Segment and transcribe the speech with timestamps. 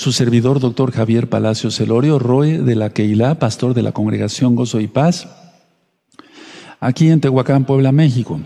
[0.00, 4.80] su servidor, doctor Javier Palacio Celorio, Roe de la Keilah, pastor de la Congregación Gozo
[4.80, 5.28] y Paz,
[6.80, 8.40] aquí en Tehuacán, Puebla, México.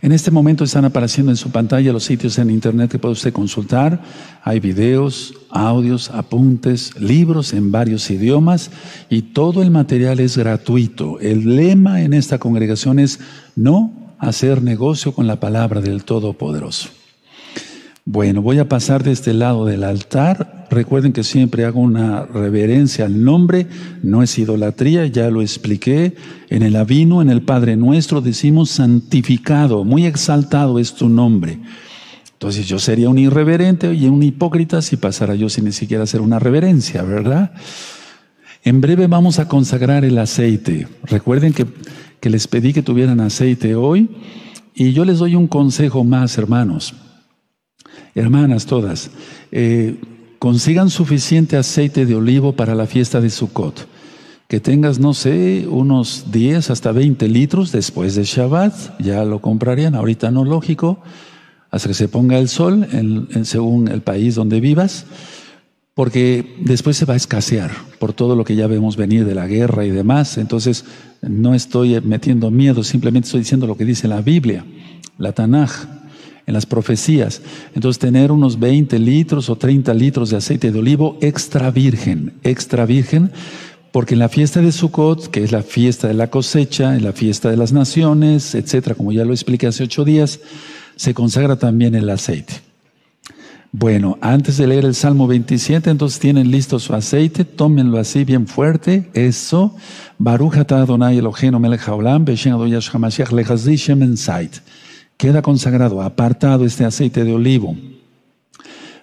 [0.00, 3.34] En este momento están apareciendo en su pantalla los sitios en internet que puede usted
[3.34, 4.00] consultar.
[4.42, 8.70] Hay videos, audios, apuntes, libros en varios idiomas
[9.10, 11.20] y todo el material es gratuito.
[11.20, 13.20] El lema en esta congregación es
[13.54, 16.88] no hacer negocio con la palabra del Todopoderoso.
[18.08, 20.68] Bueno, voy a pasar de este lado del altar.
[20.70, 23.66] Recuerden que siempre hago una reverencia al nombre,
[24.00, 26.14] no es idolatría, ya lo expliqué.
[26.48, 31.58] En el avino, en el Padre Nuestro, decimos santificado, muy exaltado es tu nombre.
[32.34, 36.20] Entonces yo sería un irreverente y un hipócrita si pasara yo sin ni siquiera hacer
[36.20, 37.54] una reverencia, ¿verdad?
[38.62, 40.86] En breve vamos a consagrar el aceite.
[41.02, 41.66] Recuerden que,
[42.20, 44.08] que les pedí que tuvieran aceite hoy
[44.76, 46.94] y yo les doy un consejo más, hermanos
[48.14, 49.10] hermanas todas,
[49.52, 49.96] eh,
[50.38, 53.88] consigan suficiente aceite de olivo para la fiesta de Sukkot.
[54.48, 59.94] Que tengas, no sé, unos 10 hasta 20 litros después de Shabbat, ya lo comprarían,
[59.96, 61.00] ahorita no lógico,
[61.70, 65.06] hasta que se ponga el sol en, según el país donde vivas,
[65.94, 69.46] porque después se va a escasear por todo lo que ya vemos venir de la
[69.46, 70.38] guerra y demás.
[70.38, 70.84] Entonces,
[71.22, 74.64] no estoy metiendo miedo, simplemente estoy diciendo lo que dice la Biblia,
[75.18, 75.72] la Tanaj
[76.46, 77.42] en las profecías.
[77.74, 82.86] Entonces, tener unos 20 litros o 30 litros de aceite de olivo extra virgen, extra
[82.86, 83.32] virgen,
[83.92, 87.12] porque en la fiesta de Sukkot, que es la fiesta de la cosecha, en la
[87.12, 90.40] fiesta de las naciones, etcétera, como ya lo expliqué hace ocho días,
[90.96, 92.54] se consagra también el aceite.
[93.72, 98.46] Bueno, antes de leer el Salmo 27, entonces tienen listo su aceite, tómenlo así bien
[98.46, 99.74] fuerte, eso.
[100.18, 103.32] Baruch Adonai Eloheinu melech haolam, b'shem Adoyash HaMashiach
[105.16, 107.76] queda consagrado, apartado este aceite de olivo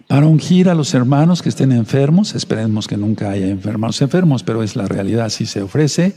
[0.07, 4.61] para ungir a los hermanos que estén enfermos, esperemos que nunca haya enfermos enfermos, pero
[4.61, 6.15] es la realidad, así se ofrece,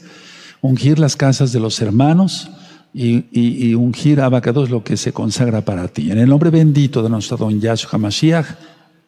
[0.60, 2.50] ungir las casas de los hermanos
[2.92, 6.10] y, ungir a Abacados lo que se consagra para ti.
[6.10, 8.46] En el nombre bendito de nuestro don Yahshua Mashiach,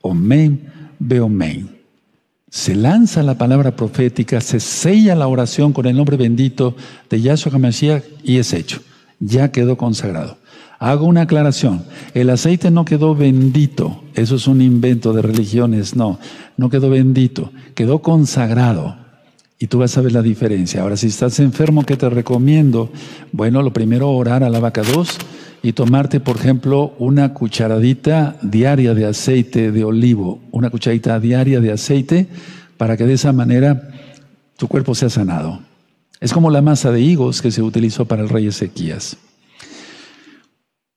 [0.01, 1.77] Omen, Beomen.
[2.49, 6.75] Se lanza la palabra profética, se sella la oración con el nombre bendito
[7.11, 8.81] de Yahshua HaMashiach y es hecho.
[9.21, 10.39] Ya quedó consagrado.
[10.79, 11.85] Hago una aclaración.
[12.15, 14.05] El aceite no quedó bendito.
[14.15, 15.97] Eso es un invento de religiones.
[15.97, 16.19] No,
[16.57, 17.51] no quedó bendito.
[17.75, 18.97] Quedó consagrado.
[19.59, 20.83] Y tú vas a ver la diferencia.
[20.83, 22.93] Ahora, si estás enfermo, ¿qué te recomiendo?
[23.33, 25.19] Bueno, lo primero, orar a la vaca 2
[25.65, 30.41] y tomarte, por ejemplo, una cucharadita diaria de aceite de olivo.
[30.53, 32.29] Una cucharadita diaria de aceite
[32.77, 33.91] para que de esa manera
[34.57, 35.61] tu cuerpo sea sanado.
[36.21, 39.17] Es como la masa de higos que se utilizó para el rey Ezequías.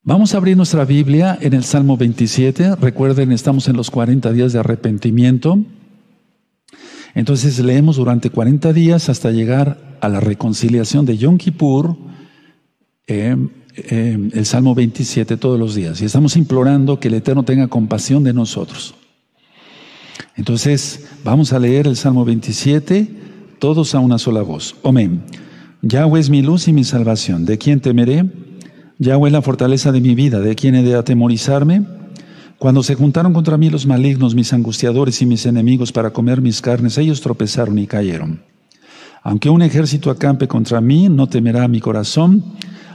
[0.03, 2.75] Vamos a abrir nuestra Biblia en el Salmo 27.
[2.77, 5.59] Recuerden, estamos en los 40 días de arrepentimiento.
[7.13, 11.95] Entonces leemos durante 40 días hasta llegar a la reconciliación de Yom Kippur,
[13.05, 13.37] eh,
[13.75, 16.01] eh, el Salmo 27 todos los días.
[16.01, 18.95] Y estamos implorando que el Eterno tenga compasión de nosotros.
[20.35, 23.07] Entonces, vamos a leer el Salmo 27,
[23.59, 24.75] todos a una sola voz.
[24.83, 25.21] Amén.
[25.83, 27.45] Yahweh es mi luz y mi salvación.
[27.45, 28.25] ¿De quién temeré?
[29.01, 31.81] Yahweh es la fortaleza de mi vida, ¿de quién he de atemorizarme?
[32.59, 36.61] Cuando se juntaron contra mí los malignos, mis angustiadores y mis enemigos para comer mis
[36.61, 38.43] carnes, ellos tropezaron y cayeron.
[39.23, 42.43] Aunque un ejército acampe contra mí, no temerá mi corazón.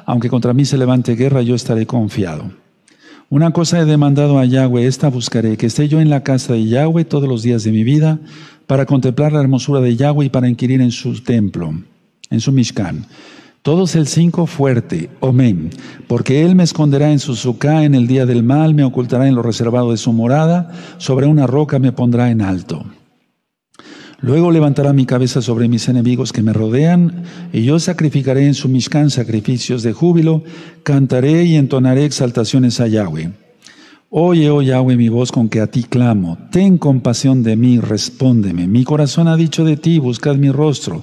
[0.04, 2.52] Aunque contra mí se levante guerra, yo estaré confiado.
[3.28, 6.66] Una cosa he demandado a Yahweh, esta buscaré, que esté yo en la casa de
[6.66, 8.20] Yahweh todos los días de mi vida,
[8.68, 11.74] para contemplar la hermosura de Yahweh y para inquirir en su templo,
[12.30, 13.06] en su Mishkan.
[13.66, 15.70] Todos el cinco fuerte, amén.
[16.06, 19.34] Porque Él me esconderá en su sucá en el día del mal, me ocultará en
[19.34, 22.84] lo reservado de su morada, sobre una roca me pondrá en alto.
[24.20, 28.68] Luego levantará mi cabeza sobre mis enemigos que me rodean, y yo sacrificaré en su
[28.68, 30.44] mishkan sacrificios de júbilo,
[30.84, 33.32] cantaré y entonaré exaltaciones a Yahweh.
[34.10, 36.38] Oye, oh Yahweh, mi voz con que a ti clamo.
[36.52, 38.68] Ten compasión de mí, respóndeme.
[38.68, 41.02] Mi corazón ha dicho de ti, buscad mi rostro.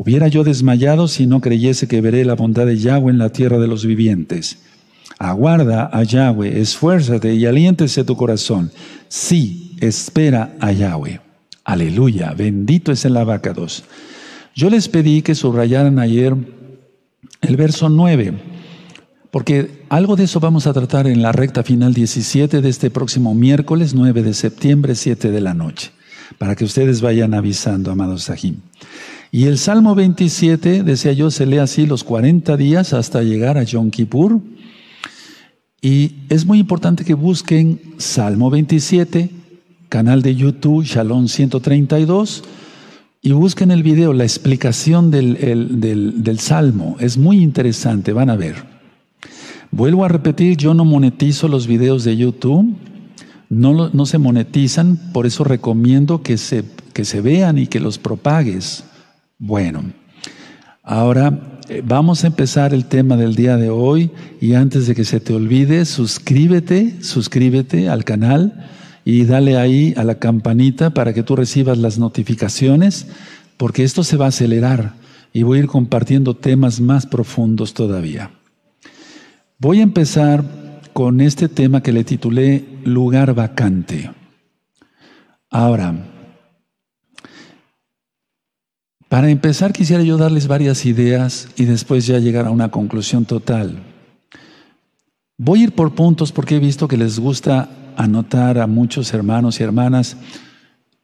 [0.00, 3.58] Hubiera yo desmayado si no creyese que veré la bondad de Yahweh en la tierra
[3.58, 4.60] de los vivientes.
[5.18, 8.70] Aguarda a Yahweh, esfuérzate y aliéntese tu corazón.
[9.08, 11.20] Sí, espera a Yahweh.
[11.64, 13.82] Aleluya, bendito es el abacados.
[14.54, 16.32] Yo les pedí que subrayaran ayer
[17.40, 18.34] el verso 9,
[19.32, 23.34] porque algo de eso vamos a tratar en la recta final 17 de este próximo
[23.34, 25.90] miércoles 9 de septiembre, 7 de la noche,
[26.36, 28.56] para que ustedes vayan avisando, amados Sahim.
[29.30, 33.62] Y el Salmo 27, decía yo, se lee así los 40 días hasta llegar a
[33.62, 34.40] Yom Kippur.
[35.80, 39.30] Y es muy importante que busquen Salmo 27,
[39.88, 42.42] canal de YouTube Shalom 132,
[43.20, 46.96] y busquen el video, la explicación del, del, Salmo.
[47.00, 48.56] Es muy interesante, van a ver.
[49.70, 52.74] Vuelvo a repetir, yo no monetizo los videos de YouTube,
[53.48, 57.98] no, no se monetizan, por eso recomiendo que se, que se vean y que los
[57.98, 58.84] propagues.
[59.38, 59.84] Bueno,
[60.82, 64.10] ahora eh, vamos a empezar el tema del día de hoy
[64.40, 68.68] y antes de que se te olvide, suscríbete, suscríbete al canal
[69.04, 73.06] y dale ahí a la campanita para que tú recibas las notificaciones,
[73.56, 74.94] porque esto se va a acelerar
[75.32, 78.30] y voy a ir compartiendo temas más profundos todavía.
[79.58, 80.67] Voy a empezar
[80.98, 84.10] con este tema que le titulé Lugar vacante.
[85.48, 85.94] Ahora,
[89.08, 93.78] para empezar, quisiera yo darles varias ideas y después ya llegar a una conclusión total.
[95.36, 99.60] Voy a ir por puntos porque he visto que les gusta anotar a muchos hermanos
[99.60, 100.16] y hermanas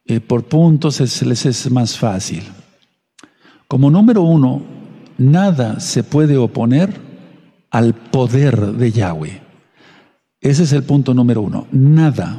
[0.03, 2.43] eh, por puntos, les es más fácil.
[3.69, 4.61] Como número uno,
[5.17, 6.93] nada se puede oponer
[7.71, 9.44] al poder de Yahweh.
[10.45, 11.65] Ese es el punto número uno.
[11.71, 12.37] Nada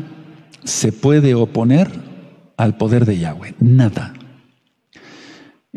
[0.62, 1.91] se puede oponer
[2.56, 3.56] al poder de Yahweh.
[3.58, 4.14] Nada.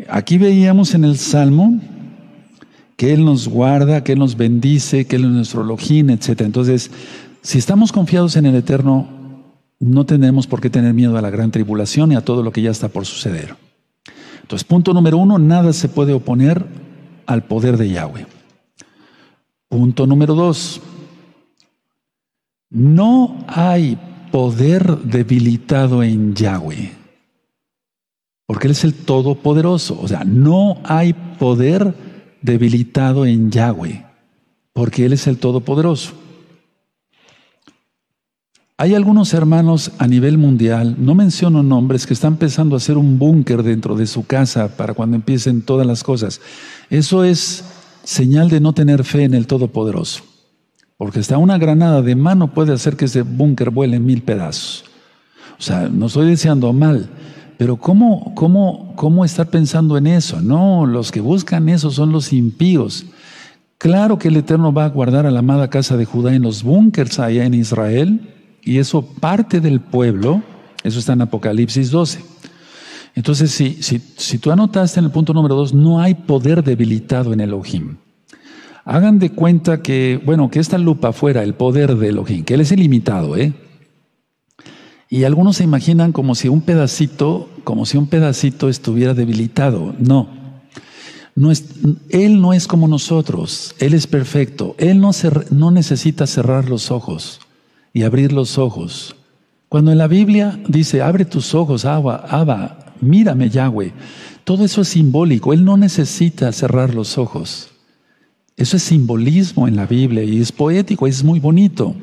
[0.08, 1.80] Aquí veíamos en el Salmo
[2.96, 6.42] que Él nos guarda, que Él nos bendice, que Él es nuestro lojín, etc.
[6.42, 6.92] Entonces,
[7.42, 9.08] si estamos confiados en el Eterno,
[9.80, 12.62] no tenemos por qué tener miedo a la gran tribulación y a todo lo que
[12.62, 13.56] ya está por suceder.
[14.42, 16.64] Entonces, punto número uno, nada se puede oponer
[17.26, 18.24] al poder de Yahweh.
[19.68, 20.80] Punto número dos,
[22.70, 23.98] no hay
[24.30, 26.92] poder debilitado en Yahweh.
[28.46, 30.00] Porque Él es el Todopoderoso.
[30.00, 31.94] O sea, no hay poder
[32.42, 34.06] debilitado en Yahweh.
[34.72, 36.14] Porque Él es el Todopoderoso.
[38.76, 43.18] Hay algunos hermanos a nivel mundial, no menciono nombres, que están empezando a hacer un
[43.18, 46.40] búnker dentro de su casa para cuando empiecen todas las cosas.
[46.88, 47.62] Eso es
[48.04, 50.29] señal de no tener fe en el Todopoderoso.
[51.00, 54.84] Porque hasta una granada de mano puede hacer que ese búnker vuele en mil pedazos.
[55.58, 57.08] O sea, no estoy deseando mal,
[57.56, 60.42] pero ¿cómo, cómo, cómo estar pensando en eso?
[60.42, 63.06] No, los que buscan eso son los impíos.
[63.78, 66.62] Claro que el Eterno va a guardar a la amada casa de Judá en los
[66.62, 68.20] búnkers allá en Israel,
[68.62, 70.42] y eso parte del pueblo,
[70.84, 72.22] eso está en Apocalipsis 12.
[73.14, 77.32] Entonces, si, si, si tú anotaste en el punto número 2, no hay poder debilitado
[77.32, 77.96] en Elohim.
[78.84, 82.60] Hagan de cuenta que, bueno, que esta lupa fuera el poder de Elohim, que Él
[82.60, 83.52] es ilimitado, ¿eh?
[85.12, 89.92] Y algunos se imaginan como si un pedacito, como si un pedacito estuviera debilitado.
[89.98, 90.28] No.
[92.10, 93.74] él no es como nosotros.
[93.80, 94.76] Él es perfecto.
[94.78, 95.10] Él no,
[95.50, 97.40] no necesita cerrar los ojos
[97.92, 99.16] y abrir los ojos.
[99.68, 103.92] Cuando en la Biblia dice, abre tus ojos, Abba, Abba, mírame Yahweh,
[104.44, 105.52] todo eso es simbólico.
[105.52, 107.69] Él no necesita cerrar los ojos.
[108.60, 111.94] Eso es simbolismo en la Biblia y es poético, es muy bonito.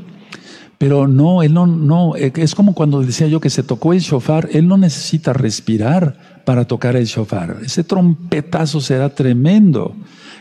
[0.79, 3.99] Pero no, él no, no, eh, es como cuando decía yo que se tocó el
[3.99, 7.57] shofar, él no necesita respirar para tocar el shofar.
[7.63, 9.95] Ese trompetazo será tremendo.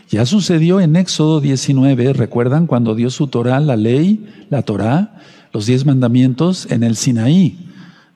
[0.09, 5.19] Ya sucedió en Éxodo 19, ¿recuerdan cuando dio su Torah, la ley, la Torah,
[5.53, 7.59] los diez mandamientos en el Sinaí?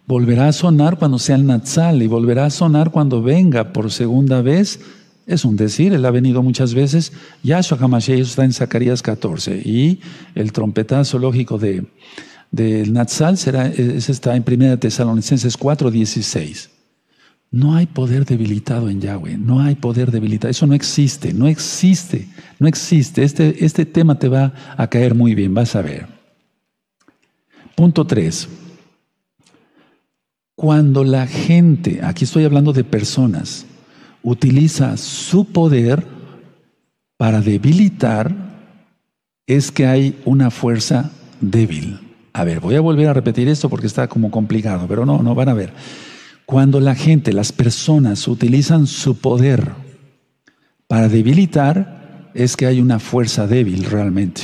[0.07, 4.41] Volverá a sonar cuando sea el Natsal y volverá a sonar cuando venga por segunda
[4.41, 4.79] vez
[5.27, 7.13] es un decir, él ha venido muchas veces.
[7.43, 9.99] Yahshua HaMashiach está en Zacarías 14 y
[10.35, 11.85] el trompetazo lógico de,
[12.51, 16.69] del Natsal será, ese está en 1 Tesalonicenses 4, 16.
[17.51, 20.49] No hay poder debilitado en Yahweh, no hay poder debilitado.
[20.49, 23.23] Eso no existe, no existe, no existe.
[23.23, 26.07] Este, este tema te va a caer muy bien, vas a ver.
[27.75, 28.47] Punto 3.
[30.55, 33.65] Cuando la gente, aquí estoy hablando de personas,
[34.23, 36.05] utiliza su poder
[37.17, 38.33] para debilitar,
[39.47, 41.99] es que hay una fuerza débil.
[42.33, 45.35] A ver, voy a volver a repetir esto porque está como complicado, pero no, no
[45.35, 45.73] van a ver.
[46.45, 49.71] Cuando la gente, las personas utilizan su poder
[50.87, 54.43] para debilitar, es que hay una fuerza débil realmente.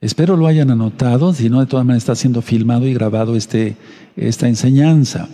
[0.00, 3.76] Espero lo hayan anotado, si no, de todas maneras está siendo filmado y grabado este,
[4.16, 5.28] esta enseñanza.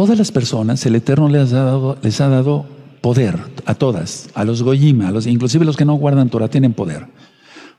[0.00, 2.64] Todas las personas, el Eterno les ha dado, les ha dado
[3.02, 6.72] poder a todas, a los Goyim, a los, inclusive los que no guardan Torah tienen
[6.72, 7.06] poder.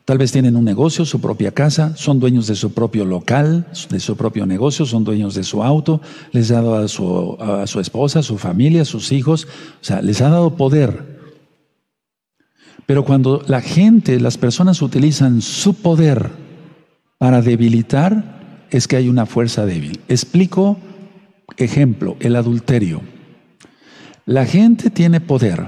[0.06, 4.00] Tal vez tienen un negocio, su propia casa, son dueños de su propio local, de
[4.00, 6.00] su propio negocio, son dueños de su auto,
[6.32, 9.48] les ha dado a su, a su esposa, a su familia, a sus hijos,
[9.82, 11.24] o sea, les ha dado poder.
[12.86, 16.30] Pero cuando la gente, las personas utilizan su poder
[17.18, 20.02] para debilitar, es que hay una fuerza débil.
[20.08, 20.78] Explico,
[21.66, 23.02] ejemplo, el adulterio.
[24.26, 25.68] La gente tiene poder,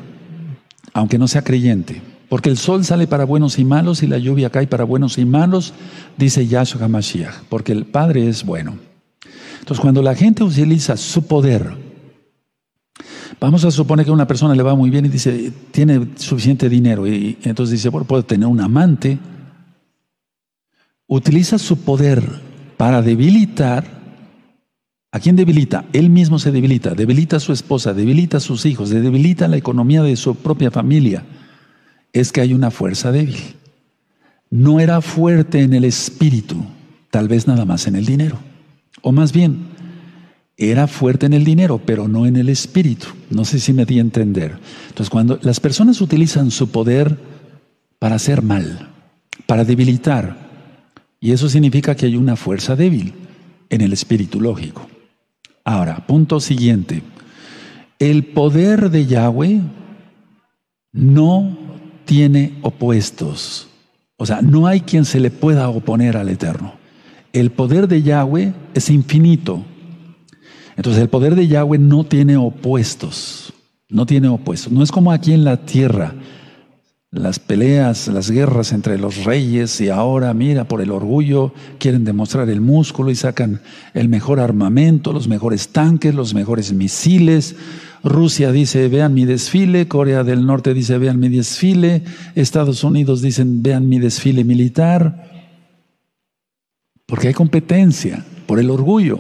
[0.94, 4.50] aunque no sea creyente, porque el sol sale para buenos y malos y la lluvia
[4.50, 5.74] cae para buenos y malos,
[6.18, 8.76] dice Yahshua HaMashiach, porque el Padre es bueno.
[9.60, 11.74] Entonces, cuando la gente utiliza su poder,
[13.40, 17.08] vamos a suponer que una persona le va muy bien y dice, tiene suficiente dinero,
[17.08, 19.20] y entonces dice, bueno, puede tener un amante,
[21.08, 22.24] utiliza su poder
[22.78, 24.03] para debilitar
[25.14, 25.86] ¿A quién debilita?
[25.94, 30.02] Él mismo se debilita, debilita a su esposa, debilita a sus hijos, debilita la economía
[30.02, 31.24] de su propia familia.
[32.14, 33.38] Es que hay una fuerza débil.
[34.50, 36.66] No era fuerte en el espíritu,
[37.12, 38.40] tal vez nada más en el dinero.
[39.04, 39.68] O más bien,
[40.58, 43.06] era fuerte en el dinero, pero no en el espíritu.
[43.30, 44.58] No sé si me di a entender.
[44.88, 47.20] Entonces, cuando las personas utilizan su poder
[48.00, 48.90] para hacer mal,
[49.46, 50.36] para debilitar,
[51.20, 53.14] y eso significa que hay una fuerza débil
[53.70, 54.88] en el espíritu lógico.
[55.66, 57.04] Ahora, punto siguiente.
[58.00, 59.62] El poder de Yahweh
[60.92, 61.58] no
[62.06, 63.68] tiene opuestos.
[64.18, 66.74] O sea, no hay quien se le pueda oponer al Eterno.
[67.32, 69.64] El poder de Yahweh es infinito.
[70.76, 73.54] Entonces el poder de Yahweh no tiene opuestos.
[73.90, 74.72] No tiene opuestos.
[74.72, 76.14] No es como aquí en la tierra
[77.14, 82.50] las peleas, las guerras entre los reyes y ahora, mira, por el orgullo quieren demostrar
[82.50, 83.62] el músculo y sacan
[83.94, 87.56] el mejor armamento, los mejores tanques, los mejores misiles.
[88.04, 92.04] Rusia dice, vean mi desfile, Corea del Norte dice, vean mi desfile,
[92.34, 95.30] Estados Unidos dicen, vean mi desfile militar,
[97.06, 99.20] porque hay competencia por el orgullo.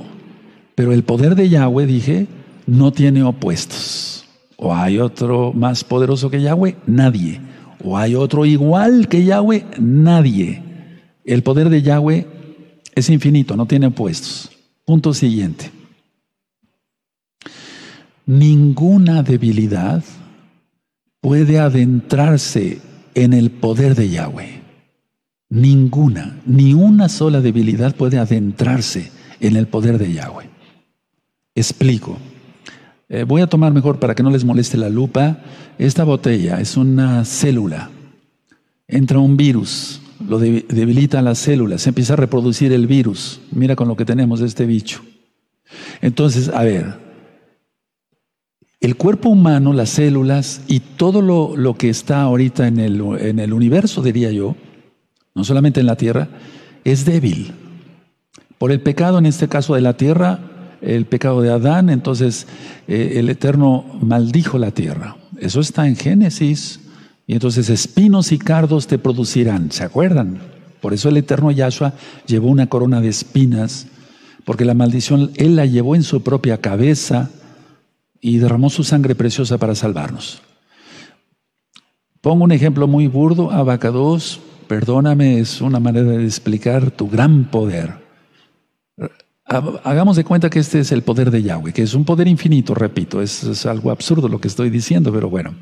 [0.74, 2.28] Pero el poder de Yahweh, dije,
[2.66, 4.26] no tiene opuestos.
[4.58, 6.76] ¿O hay otro más poderoso que Yahweh?
[6.88, 7.40] Nadie.
[7.84, 9.66] ¿O hay otro igual que Yahweh?
[9.80, 10.62] Nadie.
[11.26, 12.28] El poder de Yahweh
[12.96, 14.50] es infinito, no tiene opuestos.
[14.86, 15.72] Punto siguiente.
[18.26, 20.04] Ninguna debilidad
[21.20, 22.80] puede adentrarse
[23.16, 24.62] en el poder de Yahweh.
[25.50, 30.50] Ninguna, ni una sola debilidad puede adentrarse en el poder de Yahweh.
[31.54, 32.18] Explico.
[33.10, 35.40] Eh, voy a tomar mejor para que no les moleste la lupa.
[35.78, 37.90] Esta botella es una célula.
[38.88, 43.42] Entra un virus, lo debilita las células, se empieza a reproducir el virus.
[43.52, 45.02] Mira con lo que tenemos este bicho.
[46.02, 47.00] Entonces, a ver,
[48.80, 53.40] el cuerpo humano, las células y todo lo, lo que está ahorita en el, en
[53.40, 54.56] el universo, diría yo,
[55.34, 56.28] no solamente en la Tierra,
[56.84, 57.54] es débil.
[58.58, 60.40] Por el pecado, en este caso de la Tierra,
[60.84, 62.48] el pecado de Adán, entonces
[62.88, 65.16] eh, el Eterno maldijo la tierra.
[65.40, 66.80] Eso está en Génesis.
[67.26, 69.72] Y entonces espinos y cardos te producirán.
[69.72, 70.40] ¿Se acuerdan?
[70.82, 71.94] Por eso el Eterno Yahshua
[72.28, 73.88] llevó una corona de espinas,
[74.44, 77.30] porque la maldición Él la llevó en su propia cabeza
[78.20, 80.42] y derramó su sangre preciosa para salvarnos.
[82.20, 88.04] Pongo un ejemplo muy burdo, Abacados, perdóname, es una manera de explicar tu gran poder.
[89.46, 92.74] Hagamos de cuenta que este es el poder de Yahweh, que es un poder infinito,
[92.74, 95.54] repito, es, algo absurdo lo que estoy diciendo, pero bueno,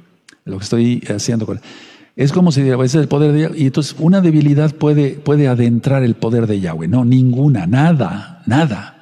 [0.45, 1.59] lo que estoy haciendo con...
[2.15, 3.57] Es como si es el poder de Yahweh.
[3.57, 6.87] Y entonces una debilidad puede, puede adentrar el poder de Yahweh.
[6.87, 9.01] No, ninguna, nada, nada.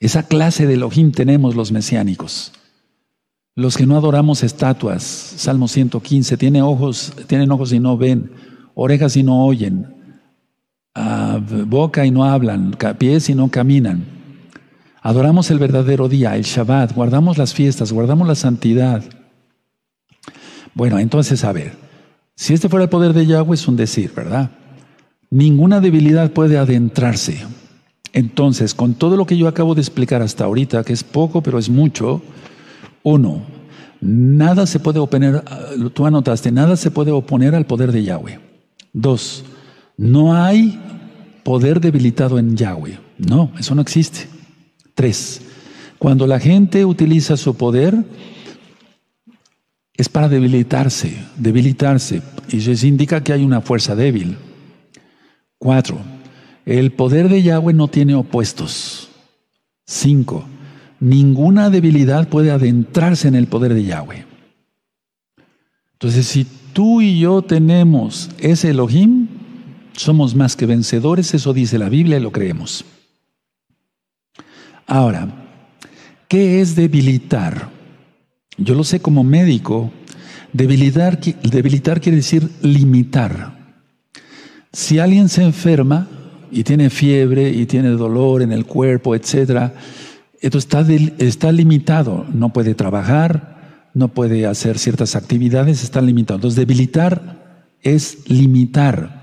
[0.00, 2.52] Esa clase de Elohim tenemos los mesiánicos.
[3.54, 8.32] Los que no adoramos estatuas, Salmo 115, tienen ojos, tienen ojos y no ven,
[8.74, 9.99] orejas y no oyen,
[11.38, 14.04] boca y no hablan, pies y no caminan.
[15.02, 19.02] Adoramos el verdadero día, el Shabbat, guardamos las fiestas, guardamos la santidad.
[20.74, 21.72] Bueno, entonces, a ver,
[22.36, 24.50] si este fuera el poder de Yahweh es un decir, ¿verdad?
[25.30, 27.46] Ninguna debilidad puede adentrarse.
[28.12, 31.58] Entonces, con todo lo que yo acabo de explicar hasta ahorita, que es poco, pero
[31.58, 32.22] es mucho,
[33.02, 33.42] uno,
[34.00, 35.42] nada se puede oponer,
[35.94, 38.40] tú anotaste, nada se puede oponer al poder de Yahweh.
[38.92, 39.44] Dos,
[39.96, 40.80] no hay
[41.42, 42.98] poder debilitado en Yahweh.
[43.18, 44.28] No, eso no existe.
[44.94, 45.42] Tres,
[45.98, 48.04] cuando la gente utiliza su poder,
[49.94, 52.22] es para debilitarse, debilitarse.
[52.48, 54.36] Y eso indica que hay una fuerza débil.
[55.58, 56.00] Cuatro,
[56.64, 59.10] el poder de Yahweh no tiene opuestos.
[59.86, 60.46] Cinco,
[61.00, 64.24] ninguna debilidad puede adentrarse en el poder de Yahweh.
[65.92, 69.28] Entonces, si tú y yo tenemos ese Elohim,
[70.00, 72.84] somos más que vencedores, eso dice la Biblia y lo creemos.
[74.86, 75.28] Ahora,
[76.26, 77.68] ¿qué es debilitar?
[78.56, 79.92] Yo lo sé como médico,
[80.52, 83.58] debilitar, debilitar quiere decir limitar.
[84.72, 86.08] Si alguien se enferma
[86.50, 89.72] y tiene fiebre y tiene dolor en el cuerpo, etc.,
[90.40, 90.86] esto está,
[91.18, 96.38] está limitado, no puede trabajar, no puede hacer ciertas actividades, está limitado.
[96.38, 99.19] Entonces, debilitar es limitar.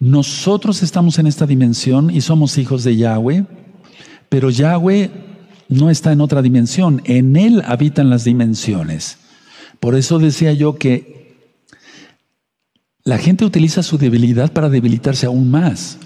[0.00, 3.46] Nosotros estamos en esta dimensión y somos hijos de Yahweh,
[4.28, 5.10] pero Yahweh
[5.68, 9.18] no está en otra dimensión, en Él habitan las dimensiones.
[9.80, 11.18] Por eso decía yo que
[13.04, 15.98] la gente utiliza su debilidad para debilitarse aún más.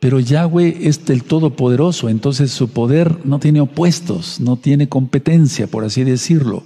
[0.00, 5.84] Pero Yahweh es el Todopoderoso, entonces su poder no tiene opuestos, no tiene competencia, por
[5.84, 6.64] así decirlo.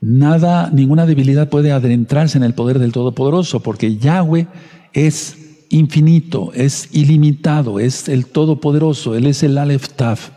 [0.00, 4.46] Nada, ninguna debilidad puede adentrarse en el poder del Todopoderoso, porque Yahweh
[4.92, 10.30] es infinito, es ilimitado, es el Todopoderoso, Él es el Aleph Taf,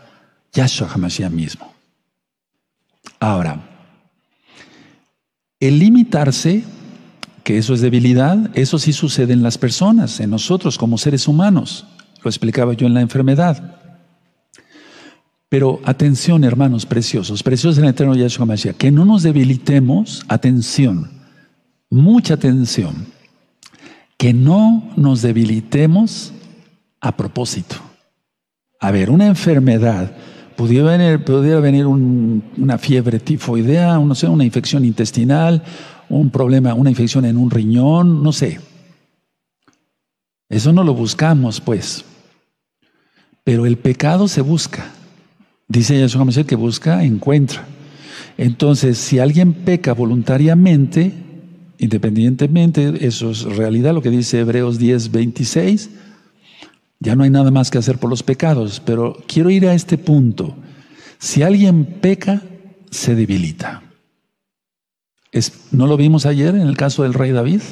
[0.52, 1.72] Yahshua HaMashiach mismo.
[3.20, 3.68] Ahora,
[5.60, 6.64] el limitarse,
[7.44, 11.86] que eso es debilidad, eso sí sucede en las personas, en nosotros como seres humanos.
[12.22, 13.78] Lo explicaba yo en la enfermedad.
[15.48, 21.10] Pero atención, hermanos preciosos, preciosos en el eterno Yahshua Mashiach, que no nos debilitemos, atención,
[21.90, 23.06] mucha atención,
[24.22, 26.32] que no nos debilitemos
[27.00, 27.74] a propósito.
[28.78, 30.12] A ver, una enfermedad,
[30.54, 35.64] pudiera venir, pudiera venir una fiebre tifoidea, no sé, una infección intestinal,
[36.08, 38.60] un problema, una infección en un riñón, no sé.
[40.48, 42.04] Eso no lo buscamos, pues.
[43.42, 44.86] Pero el pecado se busca.
[45.66, 47.66] Dice Yahshua Mashiach que busca, encuentra.
[48.38, 51.12] Entonces, si alguien peca voluntariamente,
[51.78, 55.90] independientemente, eso es realidad, lo que dice Hebreos 10, 26,
[57.00, 58.80] ya no hay nada más que hacer por los pecados.
[58.84, 60.54] Pero quiero ir a este punto.
[61.18, 62.42] Si alguien peca,
[62.90, 63.82] se debilita.
[65.72, 67.62] ¿No lo vimos ayer en el caso del rey David?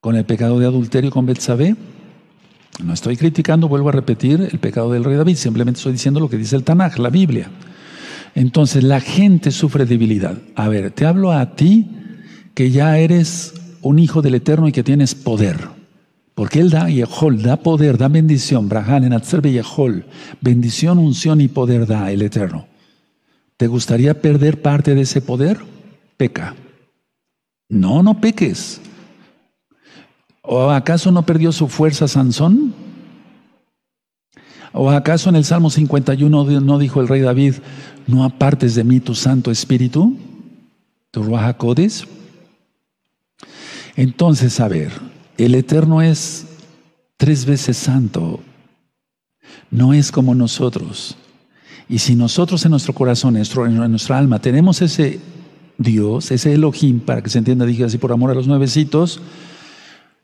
[0.00, 1.74] Con el pecado de adulterio con Betsabé.
[2.84, 6.28] No estoy criticando, vuelvo a repetir, el pecado del rey David, simplemente estoy diciendo lo
[6.28, 7.50] que dice el Tanaj, la Biblia.
[8.36, 10.38] Entonces, la gente sufre debilidad.
[10.54, 11.88] A ver, te hablo a ti
[12.58, 15.68] que ya eres un hijo del Eterno y que tienes poder.
[16.34, 18.68] Porque Él da Yehol, da poder, da bendición.
[18.68, 20.06] Brahán en Atzerbe Yehol,
[20.40, 22.66] bendición, unción y poder da el Eterno.
[23.56, 25.60] ¿Te gustaría perder parte de ese poder?
[26.16, 26.56] Peca.
[27.68, 28.80] No, no peques.
[30.42, 32.74] ¿O acaso no perdió su fuerza Sansón?
[34.72, 37.54] ¿O acaso en el Salmo 51 no dijo el rey David,
[38.08, 40.18] no apartes de mí tu Santo Espíritu,
[41.12, 41.56] tu Ruach
[43.98, 44.92] Entonces, a ver,
[45.38, 46.46] el Eterno es
[47.16, 48.38] tres veces santo,
[49.72, 51.16] no es como nosotros.
[51.88, 55.18] Y si nosotros en nuestro corazón, en nuestra alma, tenemos ese
[55.78, 59.20] Dios, ese Elohim, para que se entienda, dije así por amor a los nuevecitos,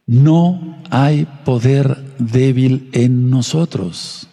[0.06, 4.28] no hay poder débil en nosotros,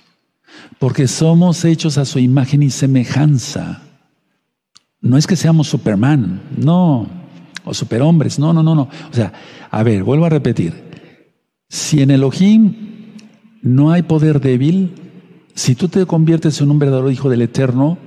[0.78, 3.82] porque somos hechos a su imagen y semejanza.
[5.02, 7.21] No es que seamos Superman, no,
[7.66, 8.84] o superhombres, no, no, no, no.
[8.84, 9.34] O sea,
[9.70, 10.74] a ver, vuelvo a repetir.
[11.70, 12.76] Si en Elohim
[13.62, 14.94] no hay poder débil,
[15.54, 17.98] si tú te conviertes en un verdadero hijo del Eterno,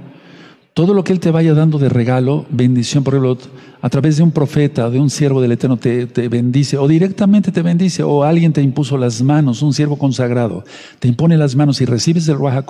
[0.74, 3.38] todo lo que Él te vaya dando de regalo, bendición, por ejemplo,
[3.80, 7.62] a través de un profeta, de un siervo del Eterno, te, bendice, o directamente te
[7.62, 10.64] bendice, o alguien te impuso las manos, un siervo consagrado,
[10.98, 12.64] te impone las manos y recibes el Ruach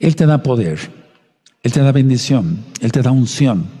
[0.00, 0.78] Él te da poder,
[1.62, 3.77] Él te da bendición, Él te da unción.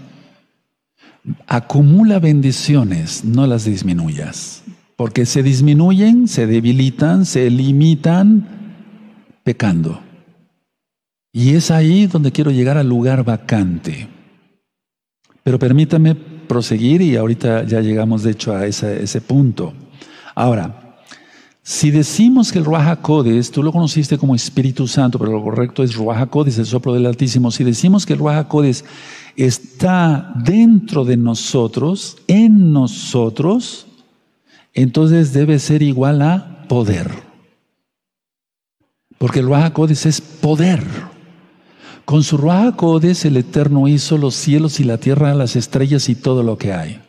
[1.46, 4.62] Acumula bendiciones, no las disminuyas,
[4.96, 8.46] porque se disminuyen, se debilitan, se limitan
[9.44, 10.00] pecando.
[11.32, 14.08] Y es ahí donde quiero llegar al lugar vacante.
[15.42, 19.72] Pero permítame proseguir y ahorita ya llegamos de hecho a ese, punto.
[20.34, 20.87] Ahora,
[21.68, 25.82] si decimos que el Ruach Codes, tú lo conociste como Espíritu Santo, pero lo correcto
[25.82, 27.50] es Ruach Codes, el soplo del Altísimo.
[27.50, 28.86] Si decimos que el Ruach Codes
[29.36, 33.86] está dentro de nosotros, en nosotros,
[34.72, 37.10] entonces debe ser igual a poder.
[39.18, 40.82] Porque el Ruach Codes es poder.
[42.06, 46.14] Con su Ruach Codes el Eterno hizo los cielos y la tierra, las estrellas y
[46.14, 47.07] todo lo que hay.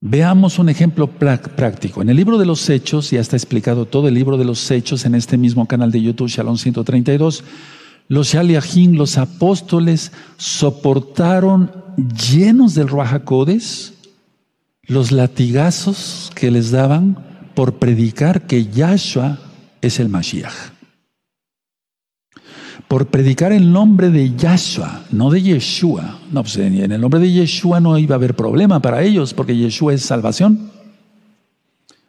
[0.00, 2.02] Veamos un ejemplo práctico.
[2.02, 5.04] En el libro de los Hechos, ya está explicado todo el libro de los Hechos
[5.04, 7.42] en este mismo canal de YouTube, Shalom 132,
[8.06, 13.94] los Shaliahim, los apóstoles, soportaron llenos del Ruajacodes
[14.84, 19.38] los latigazos que les daban por predicar que Yahshua
[19.82, 20.77] es el Mashiach
[22.88, 26.18] por predicar el nombre de Yahshua, no de Yeshua.
[26.32, 29.54] No, pues en el nombre de Yeshua no iba a haber problema para ellos, porque
[29.54, 30.70] Yeshua es salvación.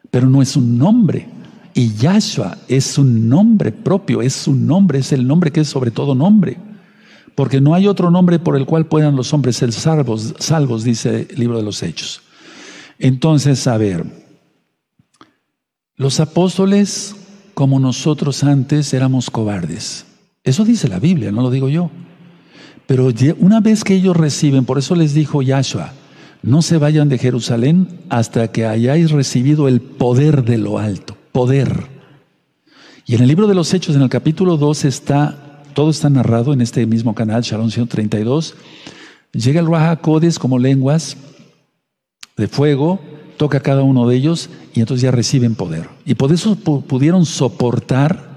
[0.09, 1.27] Pero no es un nombre.
[1.73, 5.91] Y Yahshua es un nombre propio, es un nombre, es el nombre que es sobre
[5.91, 6.57] todo nombre.
[7.35, 11.27] Porque no hay otro nombre por el cual puedan los hombres ser salvos, salvos, dice
[11.29, 12.21] el libro de los Hechos.
[12.99, 14.05] Entonces, a ver,
[15.95, 17.15] los apóstoles,
[17.53, 20.05] como nosotros antes, éramos cobardes.
[20.49, 21.91] Eso dice la Biblia, no lo digo yo.
[22.87, 25.93] Pero una vez que ellos reciben, por eso les dijo Yahshua,
[26.41, 31.85] no se vayan de Jerusalén hasta que hayáis recibido el poder de lo alto, poder.
[33.05, 36.51] Y en el libro de los Hechos, en el capítulo 2, está, todo está narrado
[36.51, 38.55] en este mismo canal, Shalom 132.
[39.33, 39.99] Llega el Raja
[40.39, 41.15] como lenguas
[42.37, 42.99] de fuego,
[43.37, 45.89] toca cada uno de ellos y entonces ya reciben poder.
[46.05, 48.28] Y por eso pudieron soportar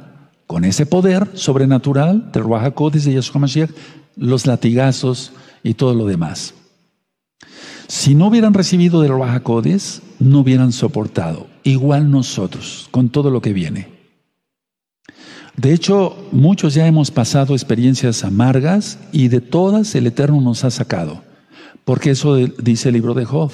[0.53, 3.71] con ese poder sobrenatural del Ruach de Yeshua Mashiach,
[4.17, 6.53] los latigazos y todo lo demás.
[7.89, 9.43] Si no hubieran recibido del Ruach
[10.19, 11.47] no hubieran soportado.
[11.65, 13.89] Igual nosotros, con todo lo que viene.
[15.57, 20.71] De hecho, muchos ya hemos pasado experiencias amargas y de todas el Eterno nos ha
[20.71, 21.23] sacado.
[21.87, 23.53] Porque eso dice el libro de Job.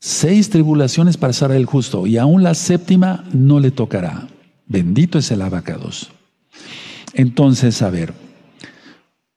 [0.00, 4.28] Seis tribulaciones pasará el justo y aún la séptima no le tocará.
[4.66, 6.10] Bendito es el abacados.
[7.14, 8.12] Entonces, a ver,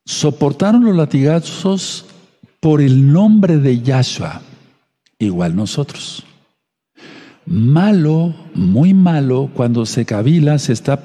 [0.05, 2.05] soportaron los latigazos
[2.59, 4.41] por el nombre de Yahshua,
[5.17, 6.23] igual nosotros.
[7.45, 10.99] Malo, muy malo, cuando se cavila, se está,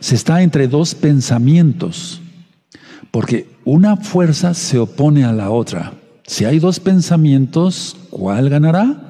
[0.00, 2.20] se está entre dos pensamientos,
[3.10, 5.94] porque una fuerza se opone a la otra.
[6.26, 9.09] Si hay dos pensamientos, ¿cuál ganará?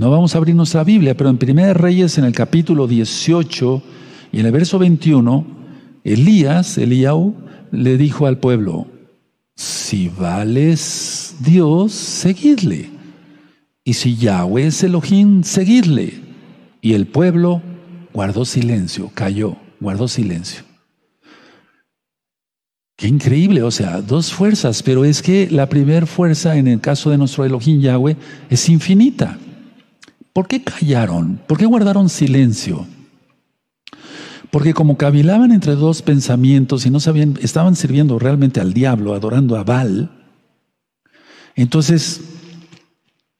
[0.00, 3.82] No vamos a abrir nuestra Biblia, pero en 1 Reyes, en el capítulo 18
[4.32, 5.44] y en el verso 21,
[6.04, 7.34] Elías, Eliau,
[7.70, 8.86] le dijo al pueblo,
[9.54, 12.88] si vales Dios, seguidle.
[13.84, 16.14] Y si Yahweh es Elohim, seguidle.
[16.80, 17.60] Y el pueblo
[18.14, 20.62] guardó silencio, cayó, guardó silencio.
[22.96, 27.10] Qué increíble, o sea, dos fuerzas, pero es que la primera fuerza en el caso
[27.10, 28.16] de nuestro Elohim Yahweh
[28.48, 29.38] es infinita.
[30.32, 31.40] ¿Por qué callaron?
[31.46, 32.86] ¿Por qué guardaron silencio?
[34.50, 39.56] Porque como cavilaban entre dos pensamientos y no sabían, estaban sirviendo realmente al diablo, adorando
[39.56, 40.10] a Baal,
[41.54, 42.20] entonces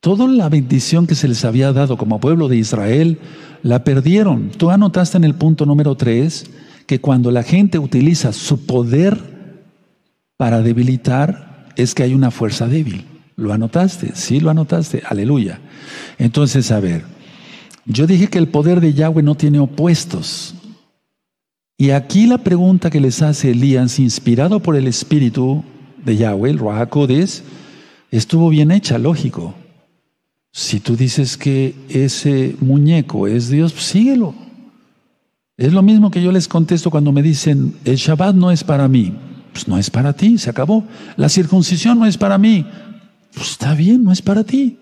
[0.00, 3.18] toda la bendición que se les había dado como pueblo de Israel
[3.62, 4.50] la perdieron.
[4.50, 6.50] Tú anotaste en el punto número tres
[6.86, 9.18] que cuando la gente utiliza su poder
[10.36, 13.06] para debilitar, es que hay una fuerza débil.
[13.40, 14.12] ¿Lo anotaste?
[14.14, 15.02] Sí, lo anotaste.
[15.08, 15.60] Aleluya.
[16.18, 17.04] Entonces, a ver,
[17.86, 20.54] yo dije que el poder de Yahweh no tiene opuestos.
[21.78, 25.64] Y aquí la pregunta que les hace Elías, inspirado por el Espíritu
[26.04, 27.42] de Yahweh, el Ruajacodes,
[28.10, 29.54] estuvo bien hecha, lógico.
[30.52, 34.34] Si tú dices que ese muñeco es Dios, pues síguelo.
[35.56, 38.86] Es lo mismo que yo les contesto cuando me dicen, el Shabbat no es para
[38.86, 39.14] mí.
[39.52, 40.84] Pues no es para ti, se acabó.
[41.16, 42.66] La circuncisión no es para mí.
[43.34, 44.78] Pues está bien, no es para ti.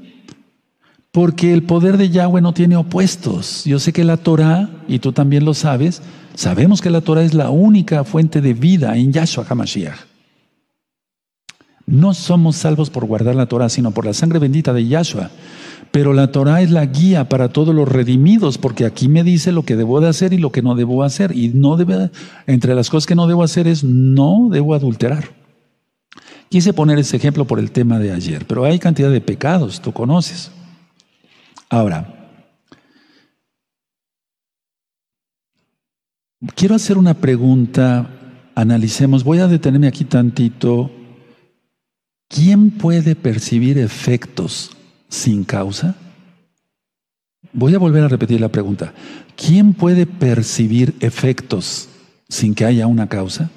[1.10, 3.64] Porque el poder de Yahweh no tiene opuestos.
[3.64, 6.02] Yo sé que la Torah, y tú también lo sabes,
[6.34, 9.98] sabemos que la Torah es la única fuente de vida en Yahshua HaMashiach.
[11.86, 15.30] No somos salvos por guardar la Torah, sino por la sangre bendita de Yahshua.
[15.90, 19.62] Pero la Torah es la guía para todos los redimidos, porque aquí me dice lo
[19.62, 21.34] que debo de hacer y lo que no debo hacer.
[21.34, 22.10] Y no debe,
[22.46, 25.30] entre las cosas que no debo hacer es no debo adulterar.
[26.48, 29.92] Quise poner ese ejemplo por el tema de ayer, pero hay cantidad de pecados, tú
[29.92, 30.50] conoces.
[31.68, 32.14] Ahora,
[36.54, 38.08] quiero hacer una pregunta,
[38.54, 40.90] analicemos, voy a detenerme aquí tantito.
[42.28, 44.70] ¿Quién puede percibir efectos
[45.08, 45.96] sin causa?
[47.52, 48.94] Voy a volver a repetir la pregunta.
[49.36, 51.88] ¿Quién puede percibir efectos
[52.28, 53.50] sin que haya una causa?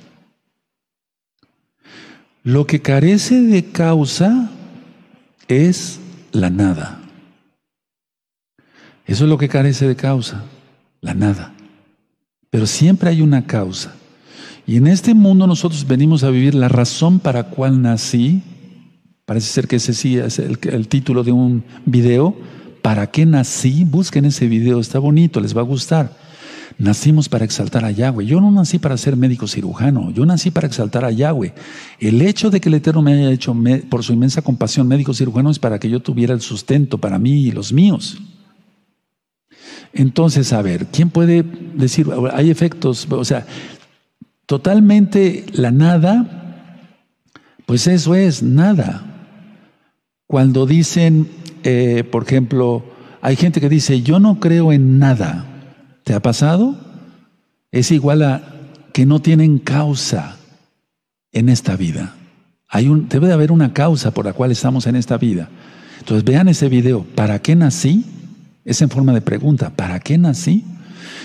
[2.43, 4.49] Lo que carece de causa
[5.47, 5.99] es
[6.31, 7.01] la nada.
[9.05, 10.43] Eso es lo que carece de causa,
[11.01, 11.53] la nada.
[12.49, 13.95] Pero siempre hay una causa.
[14.65, 18.41] Y en este mundo nosotros venimos a vivir la razón para cual nací,
[19.31, 22.35] Parece ser que ese sí es el, el título de un video.
[22.81, 23.85] ¿Para qué nací?
[23.85, 26.17] Busquen ese video, está bonito, les va a gustar.
[26.81, 28.25] Nacimos para exaltar a Yahweh.
[28.25, 31.53] Yo no nací para ser médico cirujano, yo nací para exaltar a Yahweh.
[31.99, 33.55] El hecho de que el Eterno me haya hecho
[33.87, 37.43] por su inmensa compasión médico cirujano es para que yo tuviera el sustento para mí
[37.43, 38.17] y los míos.
[39.93, 43.45] Entonces, a ver, ¿quién puede decir, hay efectos, o sea,
[44.47, 47.27] totalmente la nada,
[47.67, 49.05] pues eso es nada.
[50.25, 51.27] Cuando dicen,
[51.63, 52.83] eh, por ejemplo,
[53.21, 55.50] hay gente que dice, yo no creo en nada.
[56.03, 56.75] ¿Te ha pasado?
[57.71, 58.43] Es igual a
[58.93, 60.37] que no tienen causa
[61.31, 62.15] en esta vida.
[62.67, 65.49] Hay un, debe de haber una causa por la cual estamos en esta vida.
[65.99, 67.03] Entonces vean ese video.
[67.15, 68.05] ¿Para qué nací?
[68.65, 69.69] Es en forma de pregunta.
[69.69, 70.65] ¿Para qué nací?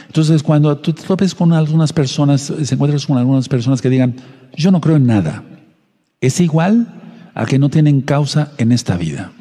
[0.06, 4.16] Entonces cuando tú te topes con algunas personas, se encuentras con algunas personas que digan,
[4.56, 5.42] yo no creo en nada.
[6.20, 6.86] Es igual
[7.34, 9.32] a que no tienen causa en esta vida.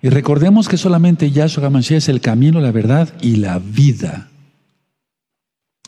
[0.00, 4.28] Y recordemos que solamente Yahshua HaMashiach es el camino, la verdad y la vida.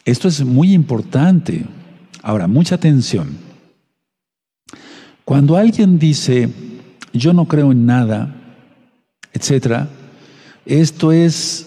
[0.05, 1.65] Esto es muy importante.
[2.23, 3.39] Ahora, mucha atención.
[5.25, 6.49] Cuando alguien dice,
[7.13, 8.35] yo no creo en nada,
[9.33, 9.89] etcétera,
[10.67, 11.67] esto es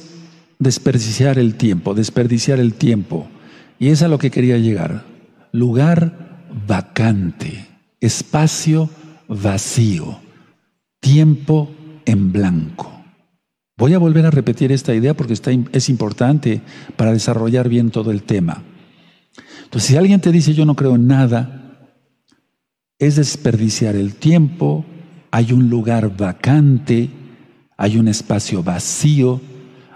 [0.60, 3.28] desperdiciar el tiempo, desperdiciar el tiempo.
[3.80, 5.06] Y es a lo que quería llegar.
[5.54, 7.68] Lugar vacante,
[8.02, 8.90] espacio
[9.30, 10.20] vacío,
[11.00, 11.72] tiempo
[12.06, 12.92] en blanco.
[13.78, 16.62] Voy a volver a repetir esta idea porque está, es importante
[16.96, 18.64] para desarrollar bien todo el tema.
[19.64, 21.90] Entonces, si alguien te dice yo no creo en nada,
[23.00, 24.86] es desperdiciar el tiempo,
[25.32, 27.10] hay un lugar vacante,
[27.76, 29.42] hay un espacio vacío,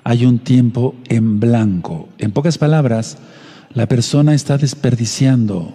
[0.04, 2.10] hay un tiempo en blanco.
[2.18, 3.18] En pocas palabras,
[3.74, 5.74] la persona está desperdiciando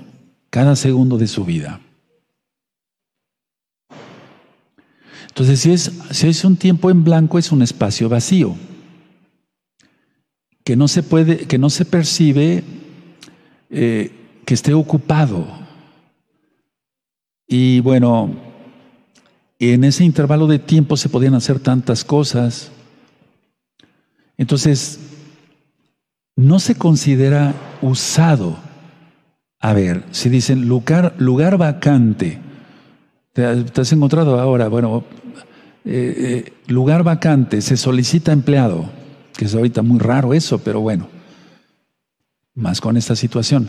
[0.51, 1.81] cada segundo de su vida.
[5.33, 8.55] Entonces, si es, si es un tiempo en blanco, es un espacio vacío,
[10.63, 12.63] que no se puede, que no se percibe
[13.71, 14.11] eh,
[14.45, 15.47] que esté ocupado.
[17.49, 18.35] Y bueno,
[19.59, 22.71] en ese intervalo de tiempo se podían hacer tantas cosas.
[24.37, 25.01] Entonces,
[26.37, 28.59] no se considera usado.
[29.61, 32.39] A ver, si dicen lugar, lugar vacante,
[33.33, 35.05] te, has encontrado ahora, bueno,
[35.85, 38.91] eh, eh, lugar vacante, se solicita empleado,
[39.37, 41.09] que es ahorita muy raro eso, pero bueno,
[42.55, 43.69] más con esta situación.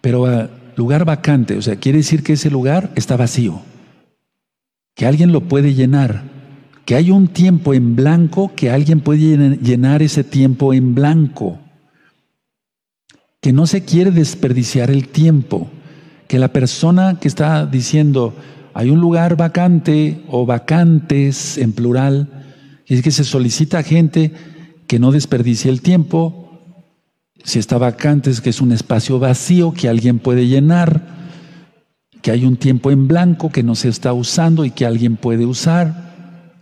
[0.00, 3.62] Pero ah, lugar vacante, o sea, quiere decir que ese lugar está vacío,
[4.94, 6.24] que alguien lo puede llenar,
[6.84, 11.58] que hay un tiempo en blanco, que alguien puede llenar ese tiempo en blanco,
[13.40, 15.70] que no se quiere desperdiciar el tiempo,
[16.28, 18.34] que la persona que está diciendo,
[18.78, 22.28] hay un lugar vacante o vacantes en plural,
[22.86, 24.32] y es que se solicita a gente
[24.86, 26.84] que no desperdicie el tiempo.
[27.42, 31.02] Si está vacante es que es un espacio vacío que alguien puede llenar,
[32.22, 35.44] que hay un tiempo en blanco que no se está usando y que alguien puede
[35.44, 36.52] usar.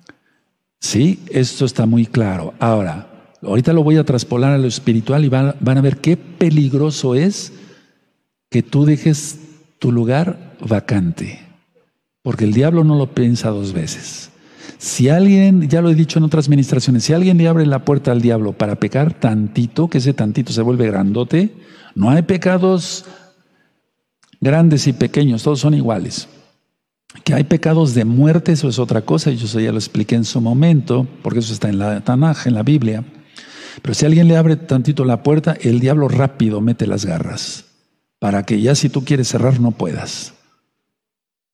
[0.81, 2.55] Sí, esto está muy claro.
[2.59, 3.09] Ahora,
[3.43, 7.15] ahorita lo voy a traspolar a lo espiritual y van, van a ver qué peligroso
[7.15, 7.53] es
[8.49, 9.39] que tú dejes
[9.79, 11.46] tu lugar vacante.
[12.27, 14.31] Porque el diablo no lo piensa dos veces.
[14.79, 18.11] Si alguien, ya lo he dicho en otras administraciones, si alguien le abre la puerta
[18.11, 21.55] al diablo para pecar tantito, que ese tantito se vuelve grandote,
[21.95, 23.05] no hay pecados
[24.41, 26.27] grandes y pequeños, todos son iguales.
[27.23, 30.25] Que hay pecados de muerte, eso es otra cosa, y yo ya lo expliqué en
[30.25, 33.05] su momento, porque eso está en la Tanaj, en la Biblia.
[33.83, 37.67] Pero si alguien le abre tantito la puerta, el diablo rápido mete las garras,
[38.19, 40.36] para que ya si tú quieres cerrar no puedas.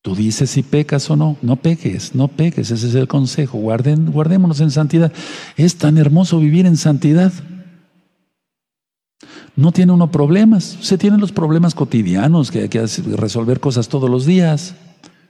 [0.03, 4.11] Tú dices si pecas o no, no peques, no peques, ese es el consejo, Guarden,
[4.11, 5.13] guardémonos en santidad.
[5.55, 7.31] Es tan hermoso vivir en santidad.
[9.55, 12.85] No tiene uno problemas, se tienen los problemas cotidianos, que hay que
[13.15, 14.75] resolver cosas todos los días,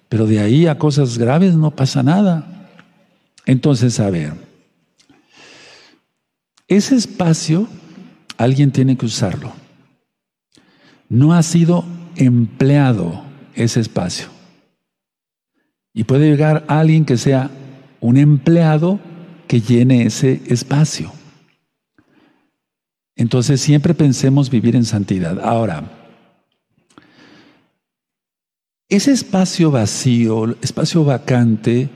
[0.10, 2.68] pero de ahí a cosas graves no pasa nada.
[3.46, 4.34] Entonces, a ver,
[6.68, 7.68] ese espacio
[8.38, 9.54] alguien tiene que usarlo.
[11.10, 13.22] No ha sido empleado
[13.54, 14.33] ese espacio.
[15.94, 17.52] Y puede llegar alguien que sea
[18.00, 19.00] un empleado
[19.48, 21.12] que llene ese espacio.
[23.16, 25.40] Entonces siempre pensemos vivir en santidad.
[25.40, 25.84] Ahora,
[28.90, 31.90] ese espacio vacío, espacio vacante,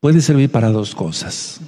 [0.00, 1.60] puede servir para dos cosas.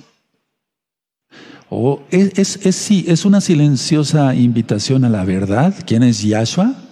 [1.71, 5.75] O es, sí, es una silenciosa invitación a la verdad.
[5.87, 6.88] ¿Quién es Yahshua?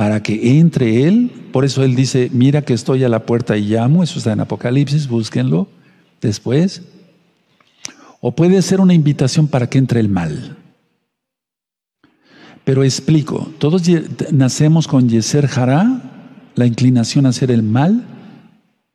[0.00, 1.30] Para que entre Él.
[1.52, 4.02] Por eso Él dice, mira que estoy a la puerta y llamo.
[4.02, 5.68] Eso está en Apocalipsis, búsquenlo
[6.22, 6.80] después.
[8.22, 10.56] O puede ser una invitación para que entre el mal.
[12.64, 13.82] Pero explico, todos
[14.32, 18.02] nacemos con Yeser Hará, la inclinación a hacer el mal,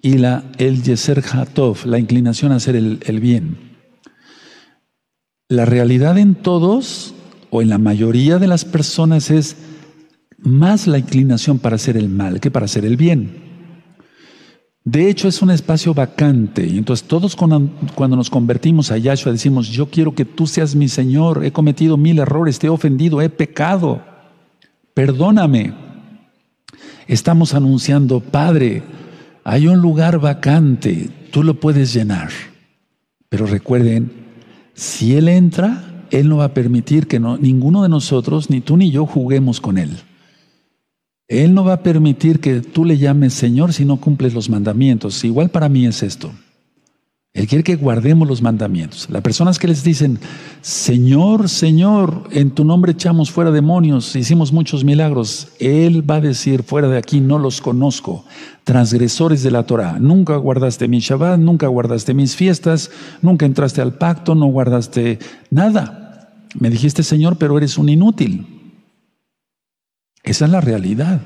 [0.01, 3.59] y la, el Yeser Hatov, la inclinación a hacer el, el bien.
[5.49, 7.13] La realidad en todos,
[7.51, 9.55] o en la mayoría de las personas, es
[10.37, 13.43] más la inclinación para hacer el mal que para hacer el bien.
[14.83, 16.63] De hecho, es un espacio vacante.
[16.67, 21.43] Entonces, todos cuando nos convertimos a Yahshua decimos, yo quiero que tú seas mi Señor,
[21.43, 24.03] he cometido mil errores, te he ofendido, he pecado,
[24.93, 25.73] perdóname.
[27.07, 28.83] Estamos anunciando, Padre,
[29.43, 32.29] hay un lugar vacante, tú lo puedes llenar.
[33.29, 34.11] Pero recuerden,
[34.75, 38.91] si Él entra, Él no va a permitir que ninguno de nosotros, ni tú ni
[38.91, 39.97] yo, juguemos con Él.
[41.27, 45.23] Él no va a permitir que tú le llames Señor si no cumples los mandamientos.
[45.23, 46.31] Igual para mí es esto.
[47.35, 49.09] Él quiere que guardemos los mandamientos.
[49.09, 50.19] Las personas que les dicen,
[50.61, 56.63] Señor, Señor, en tu nombre echamos fuera demonios, hicimos muchos milagros, Él va a decir,
[56.63, 58.23] fuera de aquí no los conozco,
[58.63, 59.99] transgresores de la Torah.
[59.99, 62.89] Nunca guardaste mi Shabbat, nunca guardaste mis fiestas,
[63.21, 66.29] nunca entraste al pacto, no guardaste nada.
[66.57, 68.54] Me dijiste, Señor, pero eres un inútil.
[70.25, 71.21] Esa es la realidad.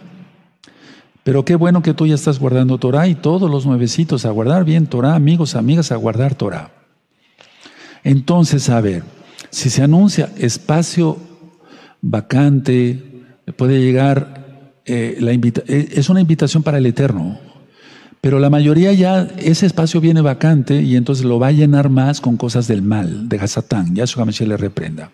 [1.24, 4.64] Pero qué bueno que tú ya estás guardando Torah y todos los nuevecitos a guardar
[4.66, 6.72] bien Torah, amigos, amigas, a guardar Torah.
[8.04, 9.04] Entonces, a ver,
[9.50, 11.18] si se anuncia espacio
[12.02, 13.04] vacante,
[13.58, 17.40] puede llegar, eh, la eh, es una invitación para el Eterno,
[18.22, 22.22] pero la mayoría ya, ese espacio viene vacante y entonces lo va a llenar más
[22.22, 25.12] con cosas del mal, de Hasatán, ya su le reprenda.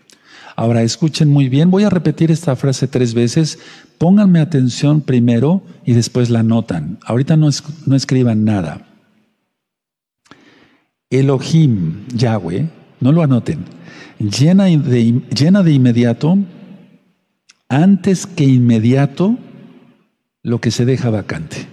[0.55, 3.59] Ahora, escuchen muy bien, voy a repetir esta frase tres veces,
[3.97, 6.97] pónganme atención primero y después la notan.
[7.05, 8.87] Ahorita no, escriban nada.
[11.09, 12.69] Elohim, Yahweh,
[13.01, 13.65] no lo anoten,
[14.19, 16.37] llena de, llena de inmediato,
[17.67, 19.37] antes que inmediato,
[20.41, 21.67] lo que se deja vacante.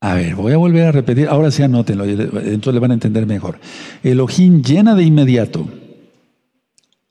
[0.00, 3.26] A ver, voy a volver a repetir, ahora sí anótenlo, entonces le van a entender
[3.26, 3.58] mejor.
[4.02, 5.68] Elohim llena de inmediato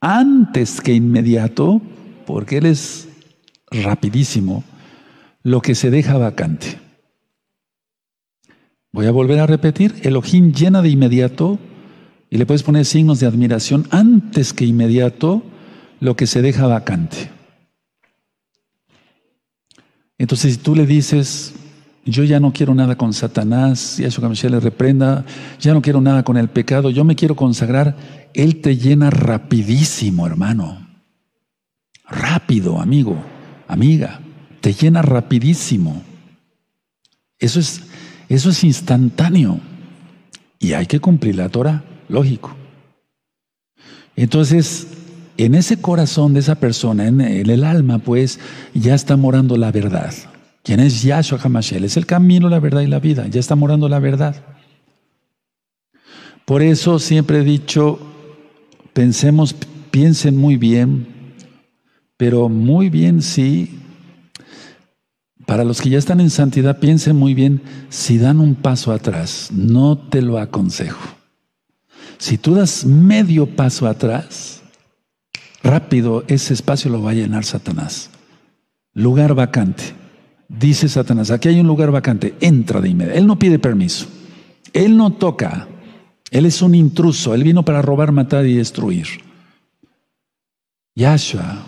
[0.02, 1.82] antes que inmediato,
[2.26, 3.08] porque Él es
[3.72, 4.64] rapidísimo,
[5.44, 6.80] lo que se deja vacante.
[8.92, 11.60] Voy a volver a repetir, Elohim llena de inmediato,
[12.30, 15.44] y le puedes poner signos de admiración, antes que inmediato,
[16.00, 17.30] lo que se deja vacante.
[20.18, 21.54] Entonces, si tú le dices,
[22.08, 25.26] yo ya no quiero nada con Satanás, y a su le reprenda,
[25.60, 27.96] ya no quiero nada con el pecado, yo me quiero consagrar,
[28.34, 30.88] Él te llena rapidísimo, hermano.
[32.10, 33.22] Rápido, amigo,
[33.67, 34.22] amiga,
[34.62, 36.02] te llena rapidísimo.
[37.38, 37.84] Eso es,
[38.30, 39.60] eso es instantáneo.
[40.60, 42.56] Y hay que cumplir la Torah, lógico.
[44.15, 44.88] Entonces,
[45.36, 48.39] en ese corazón de esa persona, en el alma, pues,
[48.74, 50.13] ya está morando la verdad.
[50.63, 51.84] ¿Quién es Yahshua Hamashiach?
[51.84, 53.28] Es el camino, la verdad y la vida.
[53.28, 54.36] Ya está morando la verdad.
[56.46, 58.00] Por eso siempre he dicho,
[58.93, 59.54] pensemos,
[59.91, 61.08] piensen muy bien,
[62.15, 63.80] pero muy bien sí.
[65.46, 69.50] Para los que ya están en santidad, piensen muy bien si dan un paso atrás.
[69.52, 71.17] No te lo aconsejo.
[72.17, 74.62] Si tú das medio paso atrás,
[75.63, 78.10] rápido ese espacio lo va a llenar Satanás.
[78.93, 79.84] Lugar vacante.
[80.50, 83.20] Dice Satanás, aquí hay un lugar vacante, entra de inmediato.
[83.20, 84.08] Él no pide permiso,
[84.74, 85.68] él no toca,
[86.32, 89.08] él es un intruso, él vino para robar, matar y destruir.
[90.96, 91.66] Yahshua,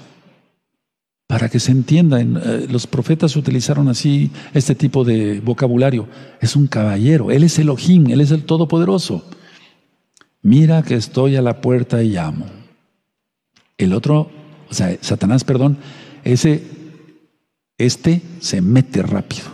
[1.28, 6.08] para que se entienda, eh, los profetas utilizaron así este tipo de vocabulario,
[6.42, 9.26] es un caballero, él es Elohim, él es el Todopoderoso.
[10.42, 12.46] Mira que estoy a la puerta y llamo.
[13.78, 14.32] El otro,
[14.70, 15.78] o sea, Satanás, perdón,
[16.24, 16.79] ese
[17.80, 19.46] este se mete rápido.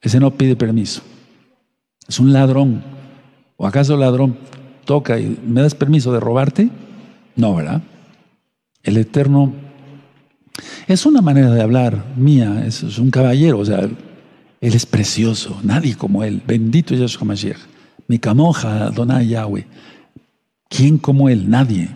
[0.00, 1.02] Ese no pide permiso.
[2.08, 2.82] Es un ladrón.
[3.56, 4.38] ¿O acaso ladrón
[4.84, 6.70] toca y me das permiso de robarte?
[7.34, 7.82] No, ¿verdad?
[8.82, 9.52] El Eterno
[10.86, 15.96] es una manera de hablar mía, es, un caballero, o sea, él es precioso, nadie
[15.96, 16.40] como él.
[16.46, 17.58] Bendito Yahshua Mashiach.
[18.06, 19.66] Mi camoja, Donai Yahweh.
[20.68, 21.50] ¿Quién como él?
[21.50, 21.88] Nadie.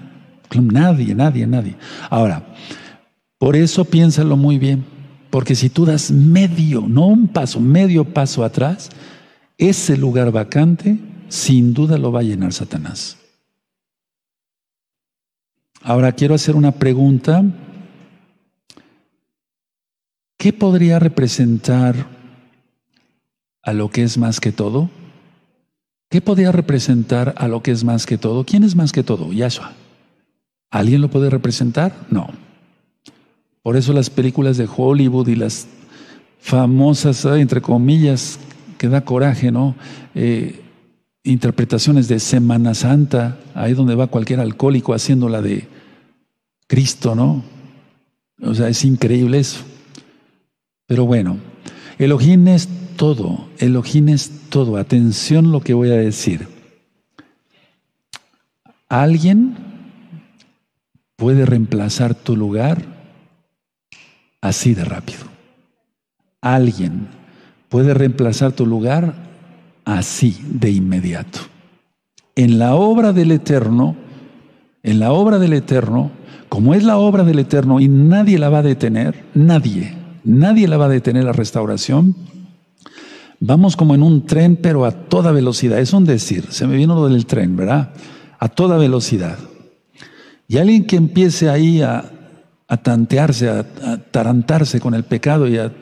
[0.52, 1.76] Nadie, nadie, nadie.
[2.08, 2.44] Ahora,
[3.38, 4.84] por eso piénsalo muy bien.
[5.30, 8.90] Porque si tú das medio, no un paso, medio paso atrás,
[9.58, 13.16] ese lugar vacante sin duda lo va a llenar Satanás.
[15.82, 17.44] Ahora quiero hacer una pregunta
[20.36, 22.06] ¿qué podría representar
[23.62, 24.90] a lo que es más que todo?
[26.10, 28.44] ¿Qué podría representar a lo que es más que todo?
[28.44, 29.32] ¿Quién es más que todo?
[29.32, 29.72] Yahshua.
[30.70, 31.94] ¿Alguien lo puede representar?
[32.10, 32.28] No.
[33.62, 35.66] Por eso las películas de Hollywood y las
[36.40, 38.38] famosas, entre comillas,
[38.78, 39.74] que da coraje, ¿no?
[40.14, 40.62] Eh,
[41.22, 45.68] interpretaciones de Semana Santa, ahí donde va cualquier alcohólico haciendo la de
[46.66, 47.42] Cristo, ¿no?
[48.42, 49.60] O sea, es increíble eso.
[50.86, 51.36] Pero bueno,
[51.98, 54.78] Elohim es todo, Elohim es todo.
[54.78, 56.48] Atención lo que voy a decir.
[58.88, 59.56] Alguien
[61.16, 62.99] puede reemplazar tu lugar
[64.40, 65.24] así de rápido.
[66.40, 67.08] Alguien
[67.68, 69.14] puede reemplazar tu lugar
[69.84, 71.40] así de inmediato.
[72.34, 73.96] En la obra del Eterno,
[74.82, 76.10] en la obra del Eterno,
[76.48, 80.76] como es la obra del Eterno y nadie la va a detener, nadie, nadie la
[80.76, 82.16] va a detener la restauración,
[83.40, 85.78] vamos como en un tren, pero a toda velocidad.
[85.78, 87.90] Es un decir, se me vino lo del tren, ¿verdad?
[88.38, 89.38] A toda velocidad.
[90.48, 92.10] Y alguien que empiece ahí a,
[92.76, 95.72] tantearse, a, a tarantarse con el pecado y a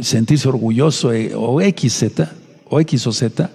[0.00, 2.30] sentirse orgulloso eh, o X, Z,
[2.68, 3.50] o X o Z,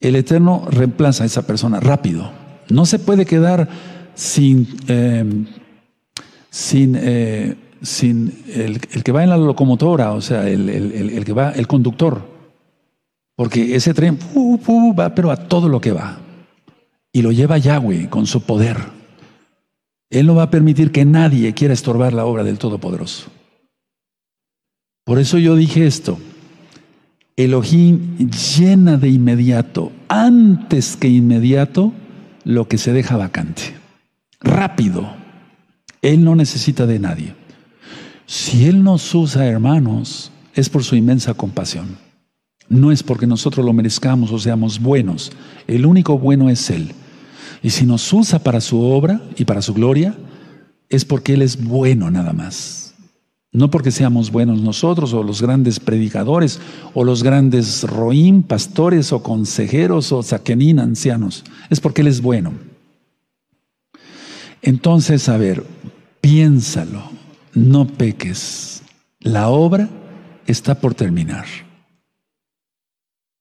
[0.00, 2.30] el Eterno reemplaza a esa persona rápido.
[2.68, 3.68] No se puede quedar
[4.14, 5.46] sin, em,
[6.50, 11.66] sin, eh, sin el, que va en la locomotora, o sea, el, que va, el
[11.66, 12.30] conductor.
[13.36, 14.18] Porque ese tren
[14.98, 16.18] va, pero a todo lo que va.
[17.12, 18.76] Y lo lleva Yahweh con su poder.
[20.12, 23.30] Él no va a permitir que nadie quiera estorbar la obra del Todopoderoso.
[25.04, 26.18] Por eso yo dije esto.
[27.34, 31.94] Elohim llena de inmediato, antes que inmediato,
[32.44, 33.74] lo que se deja vacante.
[34.40, 35.10] Rápido.
[36.02, 37.34] Él no necesita de nadie.
[38.26, 41.96] Si Él nos usa, hermanos, es por su inmensa compasión.
[42.68, 45.32] No es porque nosotros lo merezcamos o seamos buenos.
[45.66, 46.92] El único bueno es Él.
[47.62, 50.16] Y si nos usa para su obra y para su gloria,
[50.88, 52.94] es porque Él es bueno nada más.
[53.54, 56.58] No porque seamos buenos nosotros o los grandes predicadores
[56.94, 61.44] o los grandes roín, pastores o consejeros o saquenín, ancianos.
[61.68, 62.52] Es porque Él es bueno.
[64.62, 65.64] Entonces, a ver,
[66.20, 67.02] piénsalo,
[67.52, 68.82] no peques.
[69.20, 69.88] La obra
[70.46, 71.44] está por terminar.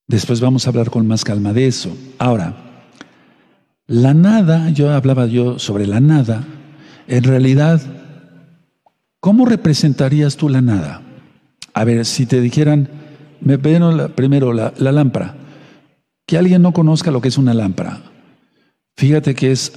[0.08, 1.96] Después vamos a hablar con más calma de eso.
[2.18, 2.71] Ahora,
[3.92, 6.44] la nada, yo hablaba yo sobre la nada,
[7.08, 7.82] en realidad
[9.22, 11.04] ¿Cómo representarías tú la nada?
[11.76, 12.90] A ver, si te dijeran,
[13.40, 13.84] me ven
[14.16, 15.36] primero la, lámpara,
[16.26, 18.02] que alguien no conozca lo que es una lámpara.
[18.96, 19.72] Fíjate que es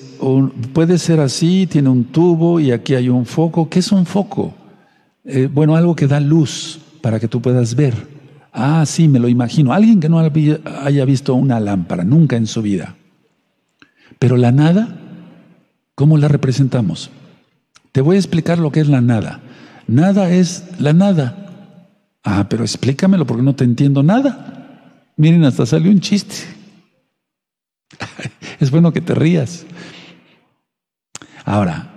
[0.73, 3.69] puede ser así, tiene un tubo y aquí hay un foco.
[3.69, 4.55] ¿Qué es un foco?
[5.27, 7.95] Eh, bueno, algo que da luz para que tú puedas ver.
[8.51, 9.75] Ah, sí, me lo imagino.
[9.75, 12.97] Alguien que no haya visto una lámpara nunca en su vida.
[14.25, 14.89] Pero la nada,
[15.95, 17.11] ¿cómo la representamos?
[17.93, 19.43] Te voy a explicar lo que es la nada.
[19.87, 21.77] Nada es la nada.
[22.25, 25.11] Ah, pero explícamelo porque no te entiendo nada.
[25.19, 26.37] Miren, hasta salió un chiste.
[28.61, 29.67] es bueno que te rías.
[31.45, 31.91] Ahora,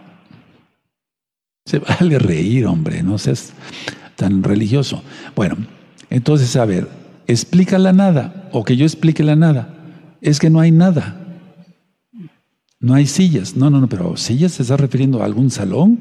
[1.65, 3.53] se vale reír, hombre, no seas
[4.17, 5.01] tan religioso.
[5.33, 5.55] Bueno,
[6.09, 6.89] entonces, a ver,
[7.25, 9.75] explica la nada o que yo explique la nada.
[10.19, 11.23] Es que no hay nada.
[12.79, 13.55] No hay sillas.
[13.55, 15.99] No, no, no, pero sillas se está refiriendo a algún salón.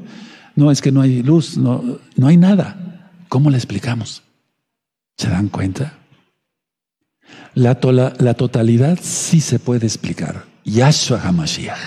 [0.55, 3.11] No, es que no hay luz, no, no hay nada.
[3.29, 4.23] ¿Cómo le explicamos?
[5.17, 5.97] ¿Se dan cuenta?
[7.53, 7.79] La,
[8.19, 10.45] la totalidad sí se puede explicar.
[10.63, 11.77] Yahshua HaMashiach.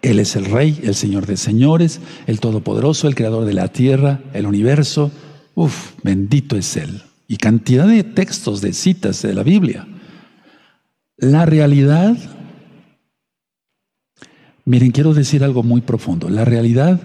[0.00, 4.20] Él es el Rey, el Señor de señores, el Todopoderoso, el Creador de la tierra,
[4.32, 5.10] el universo.
[5.54, 7.02] Uf, bendito es Él.
[7.26, 9.86] Y cantidad de textos, de citas de la Biblia.
[11.16, 12.16] La realidad
[14.68, 16.28] Miren, quiero decir algo muy profundo.
[16.28, 17.00] La realidad,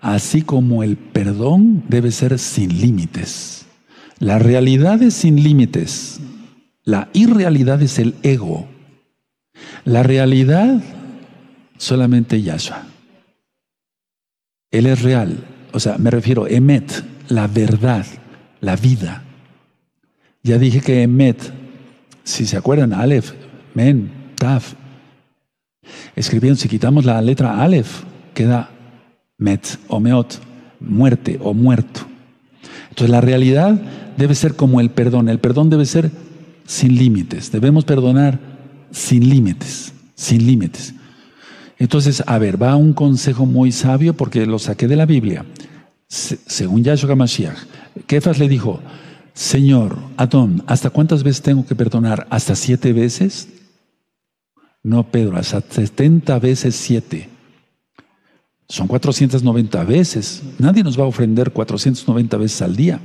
[0.00, 3.66] así como el perdón, debe ser sin límites.
[4.18, 6.20] La realidad es sin límites.
[6.84, 8.66] La irrealidad es el ego.
[9.84, 10.82] La realidad,
[11.76, 12.86] solamente Yahshua.
[14.70, 15.44] Él es real.
[15.74, 18.06] O sea, me refiero Emet, la verdad,
[18.62, 19.22] la vida.
[20.42, 21.52] Ya dije que Emet,
[22.24, 23.34] si se acuerdan, Aleph,
[23.74, 24.72] Men, Taf,
[26.14, 28.02] Escribieron, si quitamos la letra Aleph,
[28.34, 28.70] queda
[29.38, 30.34] Met o Meot,
[30.80, 32.02] muerte o muerto.
[32.88, 33.78] Entonces la realidad
[34.16, 35.28] debe ser como el perdón.
[35.28, 36.10] El perdón debe ser
[36.64, 37.52] sin límites.
[37.52, 38.38] Debemos perdonar
[38.90, 40.94] sin límites, sin límites.
[41.78, 45.44] Entonces, a ver, va un consejo muy sabio porque lo saqué de la Biblia.
[46.08, 47.58] según Yahshua HaMashiach.
[48.06, 48.80] Kefas le dijo,
[49.34, 52.26] Señor, Adón, ¿hasta cuántas veces tengo que perdonar?
[52.30, 53.48] ¿Hasta siete veces?
[54.86, 57.28] No, Pedro, hasta 70 veces siete.
[58.68, 60.44] Son 490 veces.
[60.60, 63.00] Nadie nos va a ofender 490 veces al día.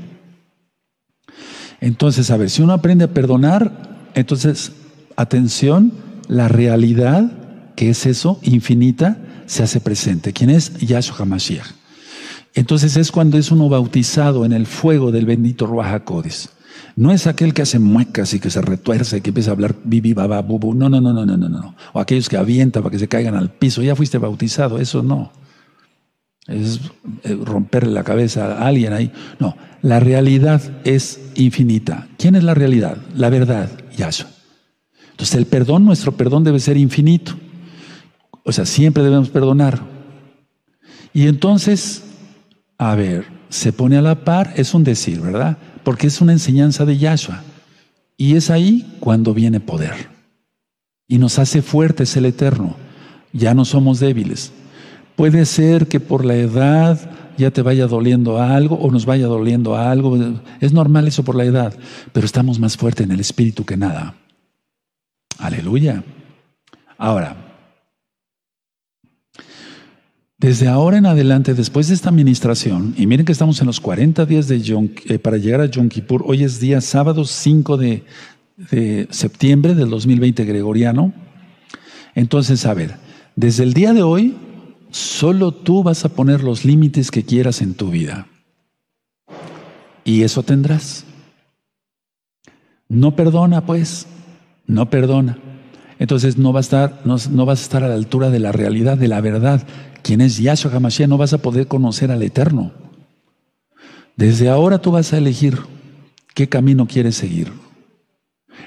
[1.79, 4.73] Entonces, a ver, si uno aprende a perdonar, entonces,
[5.15, 5.91] atención,
[6.27, 9.17] la realidad, que es eso, infinita,
[9.47, 10.33] se hace presente.
[10.33, 10.77] ¿Quién es?
[10.81, 11.65] Yahshua HaMashiach.
[12.53, 16.03] Entonces es cuando es uno bautizado en el fuego del bendito Ruach
[16.95, 19.75] No es aquel que hace muecas y que se retuerce y que empieza a hablar
[19.83, 20.73] bibi, baba, bubu.
[20.73, 21.75] No, no, no, no, no, no, no.
[21.93, 23.81] O aquellos que avientan para que se caigan al piso.
[23.81, 24.79] Ya fuiste bautizado.
[24.79, 25.31] Eso no.
[26.47, 26.81] Es
[27.23, 29.11] eh, romperle la cabeza a alguien ahí.
[29.39, 29.55] No.
[29.81, 32.07] La realidad es infinita.
[32.17, 32.97] ¿Quién es la realidad?
[33.15, 33.69] La verdad.
[33.97, 34.29] Yahshua.
[35.11, 37.33] Entonces el perdón, nuestro perdón debe ser infinito.
[38.43, 39.81] O sea, siempre debemos perdonar.
[41.13, 42.03] Y entonces
[42.81, 45.57] a ver, se pone a la par, es un decir, ¿verdad?
[45.83, 47.43] Porque es una enseñanza de Yahshua.
[48.15, 50.09] Y es ahí cuando viene poder.
[51.05, 52.77] Y nos hace fuertes el Eterno.
[53.33, 54.53] Ya no somos débiles.
[55.17, 59.75] Puede ser que por la edad ya te vaya doliendo algo o nos vaya doliendo
[59.75, 60.17] algo.
[60.61, 61.73] Es normal eso por la edad,
[62.13, 64.15] pero estamos más fuertes en el espíritu que nada.
[65.39, 66.03] Aleluya.
[66.97, 67.50] Ahora,
[70.41, 74.25] desde ahora en adelante, después de esta administración, y miren que estamos en los 40
[74.25, 74.57] días de
[75.05, 78.03] eh, para llegar a Yom Kippur, hoy es día sábado 5 de,
[78.71, 81.13] de septiembre del 2020 gregoriano.
[82.15, 82.95] Entonces, a ver,
[83.35, 84.35] desde el día de hoy,
[84.89, 88.25] solo tú vas a poner los límites que quieras en tu vida.
[90.03, 91.05] Y eso tendrás.
[92.89, 94.07] No perdona, pues,
[94.65, 95.37] no perdona.
[95.99, 98.51] Entonces no, va a estar, no, no vas a estar a la altura de la
[98.51, 99.67] realidad, de la verdad
[100.03, 102.71] quién es Yahshua HaMashiach, no vas a poder conocer al Eterno.
[104.15, 105.57] Desde ahora tú vas a elegir
[106.33, 107.51] qué camino quieres seguir.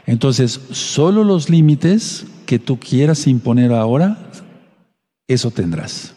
[0.06, 4.30] Entonces, solo los límites que tú quieras imponer ahora,
[5.28, 6.14] eso tendrás.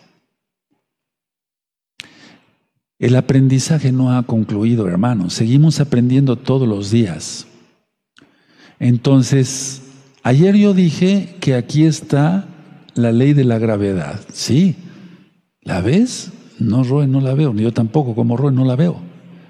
[2.99, 5.33] El aprendizaje no ha concluido, hermanos.
[5.33, 7.45] Seguimos aprendiendo todos los días.
[8.79, 9.83] Entonces,
[10.23, 12.47] ayer yo dije que aquí está
[12.95, 14.19] la ley de la gravedad.
[14.33, 14.75] Sí,
[15.67, 16.31] ¿La ves?
[16.59, 19.01] No, Roe, no la veo, ni yo tampoco, como Roe, no la veo.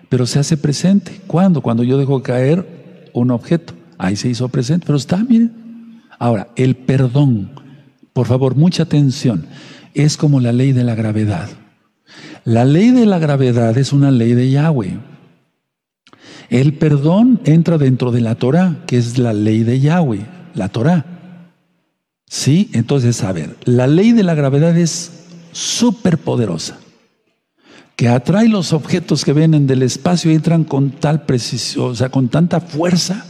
[0.09, 1.21] Pero se hace presente.
[1.27, 1.61] ¿Cuándo?
[1.61, 3.75] Cuando yo dejo caer un objeto.
[3.99, 6.01] Ahí se hizo presente, pero está, miren.
[6.17, 7.51] Ahora, el perdón,
[8.13, 9.45] por favor, mucha atención,
[9.93, 11.49] es como la ley de la gravedad.
[12.45, 14.97] La ley de la gravedad es una ley de Yahweh.
[16.49, 21.05] El perdón entra dentro de la Torah, que es la ley de Yahweh, la Torah.
[22.25, 25.26] Sí, entonces, a ver, la ley de la gravedad es
[25.57, 26.77] súper poderosa,
[27.95, 32.09] que atrae los objetos que vienen del espacio y entran con tal precisión, o sea,
[32.09, 33.25] con tanta fuerza,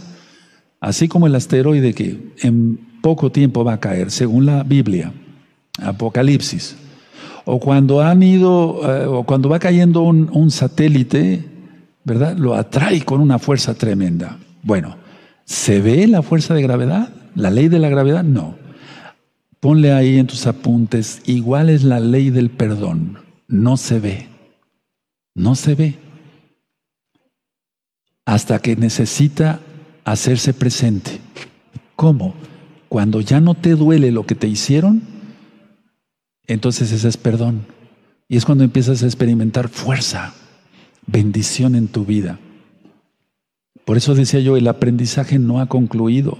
[0.81, 5.13] así como el asteroide que en poco tiempo va a caer, según la Biblia,
[5.81, 6.75] Apocalipsis.
[7.45, 11.45] O cuando han ido, eh, o cuando va cayendo un satélite,
[12.03, 12.35] ¿verdad?
[12.35, 14.37] Lo atrae con una fuerza tremenda.
[14.63, 14.97] Bueno,
[15.45, 17.09] ¿se ve la fuerza de gravedad?
[17.35, 18.23] ¿La ley de la gravedad?
[18.23, 18.55] No.
[19.59, 23.19] Ponle ahí en tus apuntes, igual es la ley del perdón.
[23.47, 24.27] No se ve.
[25.33, 25.95] No se ve.
[28.25, 29.59] Hasta que necesita
[30.03, 31.19] hacerse presente.
[31.95, 32.35] ¿Cómo?
[32.89, 35.01] Cuando ya no te duele lo que te hicieron,
[36.45, 37.65] entonces ese es perdón.
[38.27, 40.33] Y es cuando empiezas a experimentar fuerza,
[41.05, 42.39] bendición en tu vida.
[43.85, 46.37] Por eso decía yo, el aprendizaje no ha concluido.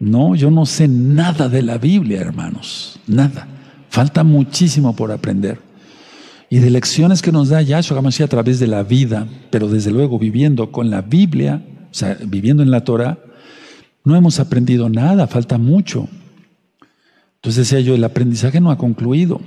[0.00, 3.48] No, yo no sé nada de la Biblia, hermanos, nada.
[3.88, 5.60] Falta muchísimo por aprender.
[6.50, 9.90] Y de lecciones que nos da Yahshua HaMashiach a través de la vida, pero desde
[9.90, 13.18] luego viviendo con la Biblia, o sea, viviendo en la Torah,
[14.04, 16.08] no hemos aprendido nada, falta mucho.
[17.36, 19.40] Entonces decía yo, el aprendizaje no ha concluido.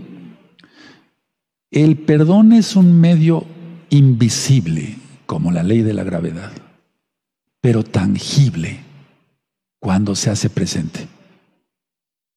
[1.71, 3.45] El perdón es un medio
[3.89, 6.51] invisible, como la ley de la gravedad,
[7.61, 8.90] pero tangible
[9.81, 11.07] cuando se hace presente.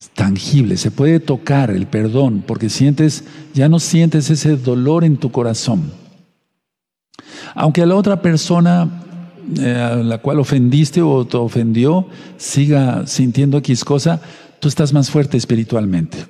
[0.00, 5.18] Es tangible, se puede tocar el perdón porque sientes, ya no sientes ese dolor en
[5.18, 5.92] tu corazón.
[7.54, 9.02] Aunque a la otra persona
[9.58, 14.22] eh, a la cual ofendiste o te ofendió siga sintiendo X cosa,
[14.58, 16.26] tú estás más fuerte espiritualmente.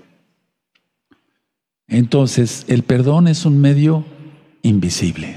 [1.86, 4.04] Entonces, el perdón es un medio
[4.62, 5.36] invisible.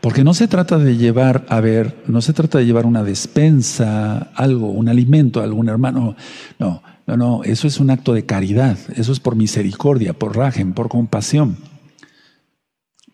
[0.00, 4.30] Porque no se trata de llevar, a ver, no se trata de llevar una despensa,
[4.34, 6.16] algo, un alimento a algún hermano.
[6.58, 10.72] No, no, no, eso es un acto de caridad, eso es por misericordia, por rajen,
[10.72, 11.56] por compasión.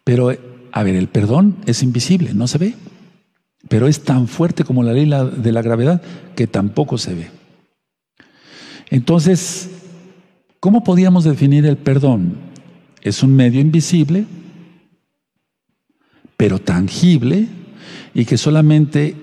[0.04, 0.32] Pero,
[0.72, 2.74] a ver, el perdón es invisible, no se ve.
[3.68, 6.00] Pero es tan fuerte como la ley de la gravedad
[6.36, 7.30] que tampoco se ve.
[8.88, 9.68] Entonces,
[10.60, 12.36] ¿cómo podíamos definir el perdón?
[13.02, 14.26] Es un medio invisible,
[16.38, 17.48] pero tangible,
[18.14, 19.16] y que solamente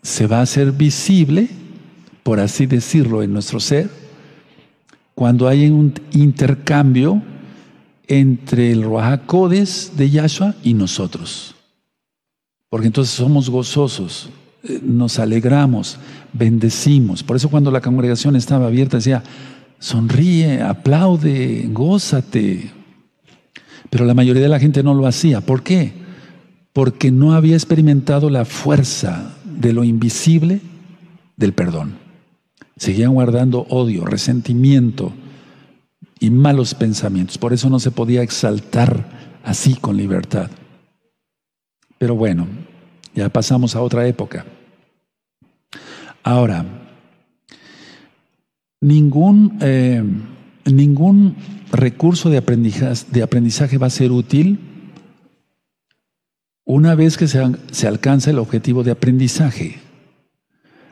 [0.00, 1.48] se va a hacer visible,
[2.22, 3.90] por así decirlo, en nuestro ser,
[5.14, 7.20] cuando hay un intercambio
[8.06, 11.56] entre el Ruajacodes de Yahshua y nosotros.
[12.68, 14.30] Porque entonces somos gozosos,
[14.62, 15.98] eh, nos alegramos,
[16.32, 17.24] bendecimos.
[17.24, 19.24] Por eso cuando la congregación estaba abierta decía,
[19.80, 22.81] sonríe, aplaude, gózate.
[23.90, 25.40] Pero la mayoría de la gente no lo hacía.
[25.40, 25.92] ¿Por qué?
[26.72, 30.60] Porque no había experimentado la fuerza de lo invisible
[31.36, 31.98] del perdón.
[32.76, 35.12] Seguían guardando odio, resentimiento
[36.18, 37.38] y malos pensamientos.
[37.38, 40.50] Por eso no se podía exaltar así con libertad.
[41.98, 42.46] Pero bueno,
[43.14, 44.44] ya pasamos a otra época.
[46.22, 46.64] Ahora,
[48.80, 50.02] ningún, eh,
[50.64, 51.36] ningún
[51.72, 54.58] recurso de aprendizaje, va a ser útil
[56.64, 57.42] una vez que se,
[57.72, 59.80] se alcanza el objetivo de aprendizaje.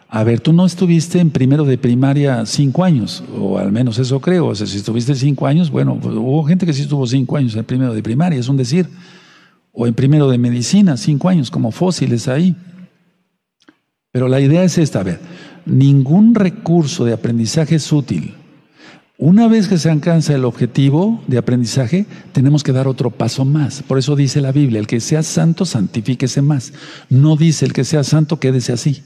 [0.08, 4.20] A ver, tú no estuviste en primero de primaria cinco años, o al menos eso
[4.20, 4.48] creo.
[4.48, 7.54] O sea, si estuviste cinco años, bueno, pues, hubo gente que sí estuvo cinco años
[7.54, 8.88] en primero de primaria, es un decir.
[9.70, 12.56] O en primero de medicina, cinco años, como fósiles ahí.
[14.10, 15.20] Pero la idea es esta, a ver,
[15.64, 18.34] ningún recurso de aprendizaje es útil.
[19.22, 23.82] Una vez que se alcanza el objetivo de aprendizaje, tenemos que dar otro paso más.
[23.82, 26.72] Por eso dice la Biblia, el que sea santo, santifíquese más.
[27.10, 29.02] No dice el que sea santo, quédese así.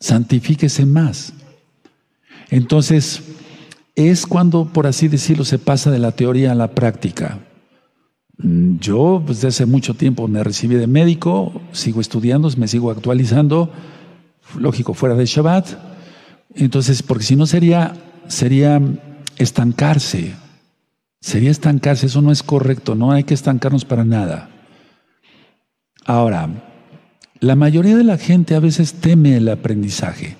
[0.00, 1.32] Santifíquese más.
[2.50, 3.22] Entonces,
[3.94, 7.38] es cuando, por así decirlo, se pasa de la teoría a la práctica.
[8.38, 12.90] Mm, yo, pues, desde hace mucho tiempo me recibí de médico, sigo estudiando, me sigo
[12.90, 13.70] actualizando
[14.58, 15.68] lógico, fuera de Shabbat.
[16.52, 17.94] Entonces, porque si no sería,
[18.26, 18.82] sería
[19.36, 20.34] estancarse.
[21.20, 24.50] Sería estancarse, eso no es correcto, no hay que estancarnos para nada.
[26.04, 26.48] Ahora,
[27.40, 30.36] la mayoría de la gente a veces teme el aprendizaje,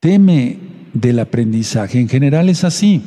[0.00, 0.58] teme
[0.92, 3.02] del aprendizaje, en general es así,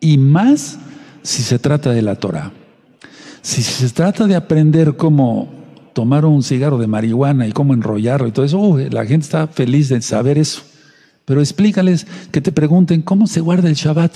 [0.00, 0.78] y más
[1.22, 2.52] si se trata de la Torah.
[3.42, 5.48] Si se trata de aprender cómo
[5.92, 9.88] tomar un cigarro de marihuana y cómo enrollarlo y todo eso, la gente está feliz
[9.88, 10.62] de saber eso.
[11.24, 14.12] Pero explícales que te pregunten cómo se guarda el Shabbat.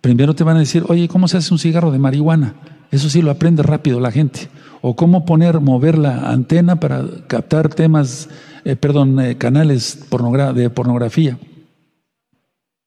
[0.00, 2.54] Primero te van a decir, oye, ¿cómo se hace un cigarro de marihuana?
[2.90, 4.48] Eso sí lo aprende rápido la gente.
[4.80, 8.28] O cómo poner, mover la antena para captar temas,
[8.64, 10.06] eh, perdón, eh, canales
[10.54, 11.38] de pornografía.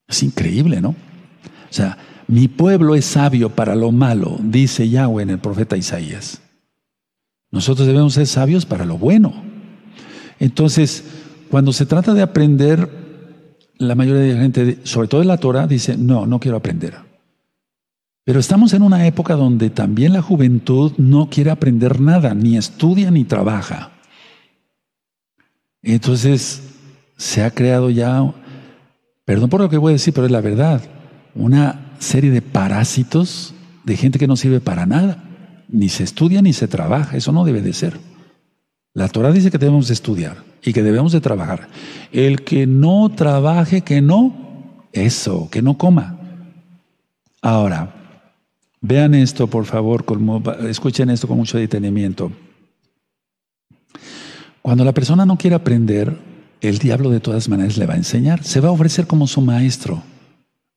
[0.07, 0.89] Es increíble, ¿no?
[0.89, 1.97] O sea,
[2.27, 6.41] mi pueblo es sabio para lo malo, dice Yahweh en el profeta Isaías.
[7.51, 9.33] Nosotros debemos ser sabios para lo bueno.
[10.39, 11.03] Entonces,
[11.49, 12.89] cuando se trata de aprender,
[13.79, 16.95] la mayoría de la gente, sobre todo en la Torah, dice, no, no quiero aprender.
[18.23, 23.09] Pero estamos en una época donde también la juventud no quiere aprender nada, ni estudia
[23.11, 23.91] ni trabaja.
[25.81, 26.61] Entonces,
[27.15, 28.33] se ha creado ya,
[29.23, 30.81] perdón por lo que voy a decir, pero es la verdad,
[31.35, 33.53] una serie de parásitos
[33.85, 35.23] de gente que no sirve para nada
[35.69, 37.17] ni se estudia ni se trabaja.
[37.17, 37.97] Eso no debe de ser.
[38.93, 41.67] La Torah dice que debemos de estudiar y que debemos de trabajar.
[42.11, 44.35] El que no trabaje, que no,
[44.91, 46.19] eso, que no coma.
[47.41, 47.93] Ahora,
[48.81, 50.05] vean esto, por favor,
[50.67, 52.31] escuchen esto con mucho detenimiento.
[54.61, 56.17] Cuando la persona no quiere aprender,
[56.61, 59.41] el diablo de todas maneras le va a enseñar, se va a ofrecer como su
[59.41, 60.03] maestro,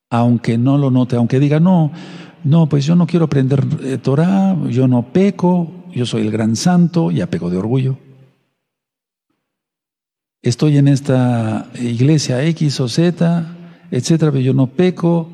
[0.09, 1.91] aunque no lo note, aunque diga, no,
[2.43, 6.55] no, pues yo no quiero aprender eh, Torah, yo no peco, yo soy el gran
[6.55, 7.97] santo, ya peco de orgullo.
[10.41, 13.45] Estoy en esta iglesia X o Z,
[13.91, 15.29] etcétera, pero yo no peco,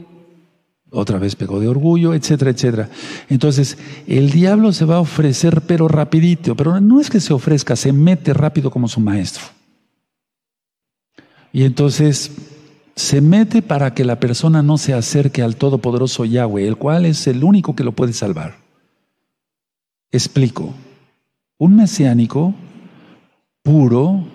[0.90, 2.90] otra vez peco de orgullo, etcétera, etcétera.
[3.30, 3.78] Entonces,
[4.08, 7.94] el diablo se va a ofrecer, pero rapidito, pero no es que se ofrezca, se
[7.94, 9.44] mete rápido como su maestro.
[11.54, 12.32] Y entonces
[12.96, 17.28] se mete para que la persona no se acerque al Todopoderoso Yahweh, el cual es
[17.28, 18.58] el único que lo puede salvar.
[20.12, 20.74] Explico.
[21.58, 22.54] Un mesiánico
[23.64, 24.28] puro,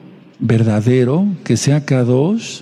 [0.42, 2.60] verdadero, que sea Kadosh,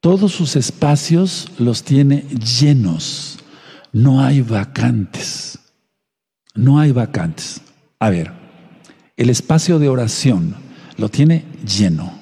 [0.00, 2.24] todos sus espacios los tiene
[2.60, 3.38] llenos.
[3.92, 5.58] No hay vacantes.
[6.54, 7.60] No hay vacantes.
[8.00, 8.32] A ver,
[9.16, 10.56] el espacio de oración
[10.96, 12.20] lo tiene lleno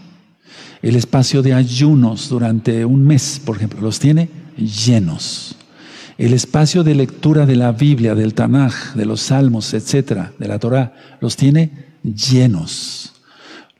[0.82, 5.54] el espacio de ayunos durante un mes, por ejemplo, los tiene llenos.
[6.16, 10.58] el espacio de lectura de la Biblia, del Tanaj, de los Salmos, etcétera, de la
[10.58, 13.12] Torah, los tiene llenos.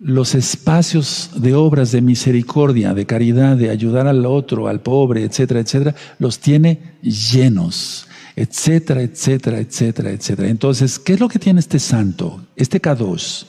[0.01, 5.61] Los espacios de obras de misericordia, de caridad, de ayudar al otro, al pobre, etcétera,
[5.61, 10.49] etcétera, los tiene llenos, etcétera, etcétera, etcétera, etcétera.
[10.49, 13.45] Entonces, ¿qué es lo que tiene este santo, este Kadosh?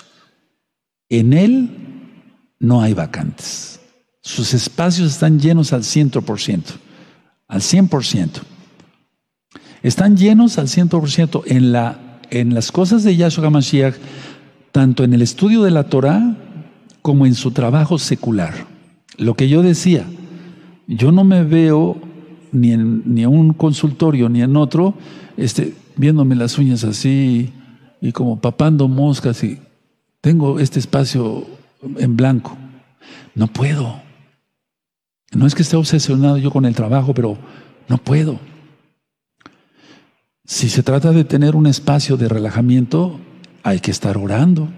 [1.10, 1.70] En él
[2.60, 3.80] no hay vacantes.
[4.22, 6.64] Sus espacios están llenos al 100%,
[7.47, 8.30] al 100%.
[9.82, 13.95] Están llenos al 100% en, la, en las cosas de Yahshua HaMashiach,
[14.72, 16.36] tanto en el estudio de la Torah
[17.01, 18.53] como en su trabajo secular.
[19.17, 20.05] Lo que yo decía,
[20.88, 21.97] yo no me veo
[22.51, 24.95] ni en, ni un consultorio ni en otro,
[25.38, 27.51] este, viéndome las uñas así
[28.01, 29.59] y como papando moscas y
[30.22, 31.45] tengo este espacio
[31.97, 32.57] en blanco.
[33.36, 34.01] No puedo.
[35.32, 37.38] No es que esté obsesionado yo con el trabajo, pero
[37.88, 38.39] no puedo.
[40.45, 43.20] Si se trata de tener un espacio de relajamiento,
[43.64, 44.70] hay que estar orando,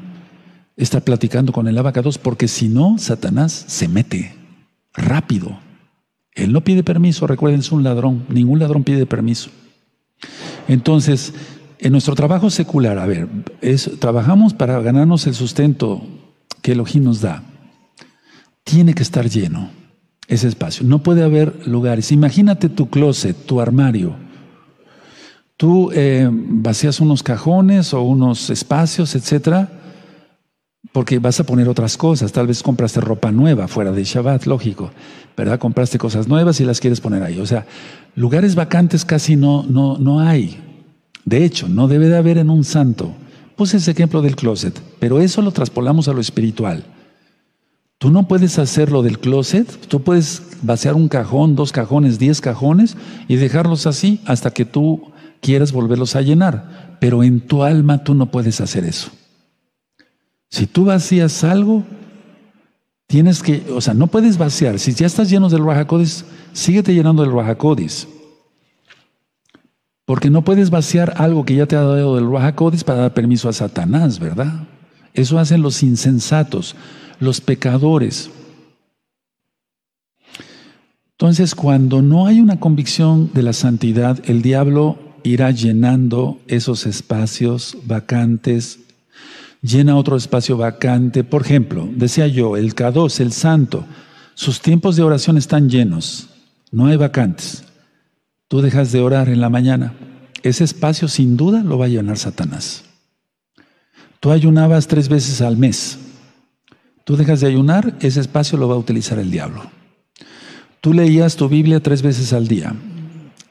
[0.78, 4.34] estar platicando con el abacados, porque si no, Satanás se mete
[4.94, 5.60] rápido.
[6.34, 9.50] Él no pide permiso, recuerden, es un ladrón, ningún ladrón pide permiso.
[10.68, 11.34] Entonces,
[11.80, 13.28] en nuestro trabajo secular, a ver,
[13.62, 16.02] es, trabajamos para ganarnos el sustento
[16.62, 17.44] que Elohim nos da.
[18.64, 19.70] Tiene que estar lleno
[20.28, 20.86] ese espacio.
[20.86, 22.12] No puede haber lugares.
[22.12, 24.16] Imagínate tu closet, tu armario.
[25.62, 29.70] Tú eh, vacías unos cajones o unos espacios, etcétera,
[30.92, 32.32] porque vas a poner otras cosas.
[32.32, 34.90] Tal vez compraste ropa nueva fuera de Shabbat, lógico,
[35.38, 35.60] ¿verdad?
[35.60, 37.40] Compraste cosas nuevas y las quieres poner ahí.
[37.40, 37.68] O sea,
[38.16, 40.58] lugares vacantes casi no, no, no hay.
[41.26, 43.14] De hecho, no debe de haber en un santo.
[43.56, 46.86] Puse ese ejemplo del closet, pero eso lo traspolamos a lo espiritual.
[48.00, 52.98] Tú no puedes hacerlo del closet, tú puedes vaciar un cajón, dos cajones, diez cajones
[53.28, 55.11] y dejarlos así hasta que tú
[55.42, 56.98] quieras volverlos a llenar.
[57.00, 59.12] Pero en tu alma tú no puedes hacer eso.
[60.50, 61.84] Si tú vacías algo,
[63.08, 64.80] tienes que, o sea, no puedes vaciar.
[64.80, 68.08] Si ya estás lleno del Rajacodes, síguete llenando del Rajacodes.
[70.06, 73.50] Porque no puedes vaciar algo que ya te ha dado del Rajacodes para dar permiso
[73.50, 74.68] a Satanás, ¿verdad?
[75.14, 76.76] Eso hacen los insensatos
[77.22, 78.30] los pecadores.
[81.12, 87.78] Entonces, cuando no hay una convicción de la santidad, el diablo irá llenando esos espacios
[87.86, 88.80] vacantes,
[89.62, 91.24] llena otro espacio vacante.
[91.24, 93.86] Por ejemplo, decía yo, el K2, el santo,
[94.34, 96.30] sus tiempos de oración están llenos,
[96.72, 97.64] no hay vacantes.
[98.48, 99.94] Tú dejas de orar en la mañana,
[100.44, 102.84] ese espacio sin duda lo va a llenar Satanás.
[104.20, 105.98] Tú ayunabas tres veces al mes,
[107.04, 109.64] Tú dejas de ayunar, ese espacio lo va a utilizar el diablo.
[110.82, 112.74] Tú leías tu Biblia tres veces al día.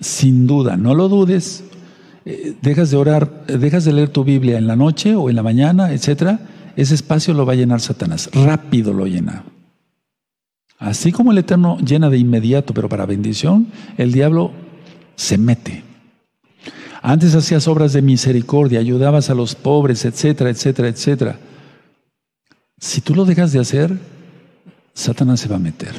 [0.01, 1.65] Sin duda, no lo dudes.
[2.25, 5.37] Eh, dejas de orar, eh, dejas de leer tu Biblia en la noche o en
[5.37, 6.41] la mañana, etcétera.
[6.77, 8.31] Ese espacio lo va a llenar Satanás.
[8.33, 9.45] Rápido lo llena.
[10.79, 13.67] Así como el Eterno llena de inmediato, pero para bendición,
[13.99, 14.53] el diablo
[15.15, 15.85] se mete.
[17.03, 21.39] Antes hacías obras de misericordia, ayudabas a los pobres, etcétera, etcétera, etcétera.
[22.79, 23.99] Si tú lo dejas de hacer,
[24.95, 25.95] Satanás se va a meter.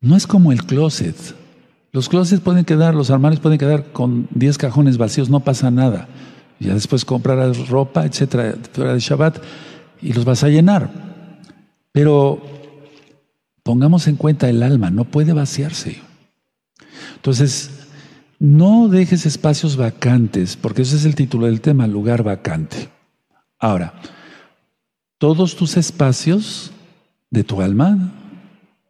[0.00, 1.16] No es como el closet.
[1.96, 6.08] Los closets pueden quedar, los armarios pueden quedar con 10 cajones vacíos, no pasa nada.
[6.60, 9.38] Ya después comprarás ropa, etcétera, fuera de Shabbat
[10.02, 10.90] y los vas a llenar.
[11.92, 12.42] Pero
[13.62, 16.02] pongamos en cuenta el alma, no puede vaciarse.
[17.14, 17.70] Entonces,
[18.38, 22.90] no dejes espacios vacantes, porque ese es el título del tema, lugar vacante.
[23.58, 23.94] Ahora,
[25.16, 26.72] todos tus espacios
[27.30, 28.12] de tu alma,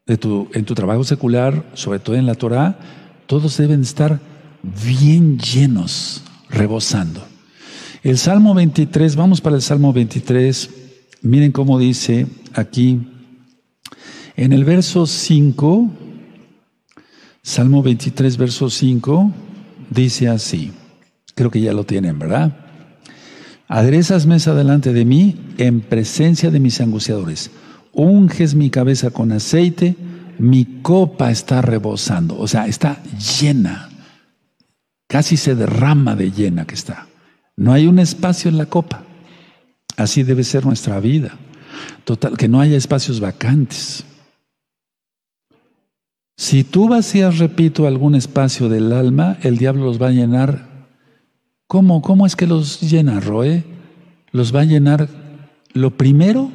[0.06, 2.78] en tu trabajo secular, sobre todo en la Torah,
[3.26, 4.20] todos deben estar
[4.62, 7.26] bien llenos, rebosando.
[8.02, 10.70] El Salmo 23, vamos para el Salmo 23,
[11.22, 13.00] miren cómo dice aquí,
[14.36, 15.90] en el verso 5,
[17.42, 19.32] Salmo 23, verso 5,
[19.90, 20.72] dice así,
[21.34, 22.56] creo que ya lo tienen, ¿verdad?
[23.66, 27.50] Aderezas mesa delante de mí en presencia de mis angustiadores.
[27.96, 29.96] Unges mi cabeza con aceite,
[30.38, 33.02] mi copa está rebosando, o sea, está
[33.40, 33.88] llena.
[35.08, 37.06] Casi se derrama de llena que está.
[37.56, 39.02] No hay un espacio en la copa.
[39.96, 41.36] Así debe ser nuestra vida.
[42.04, 44.04] Total, que no haya espacios vacantes.
[46.36, 50.76] Si tú vacías, repito, algún espacio del alma, el diablo los va a llenar
[51.66, 53.64] ¿Cómo, cómo es que los llena, Roe?
[54.30, 55.08] Los va a llenar
[55.72, 56.50] lo primero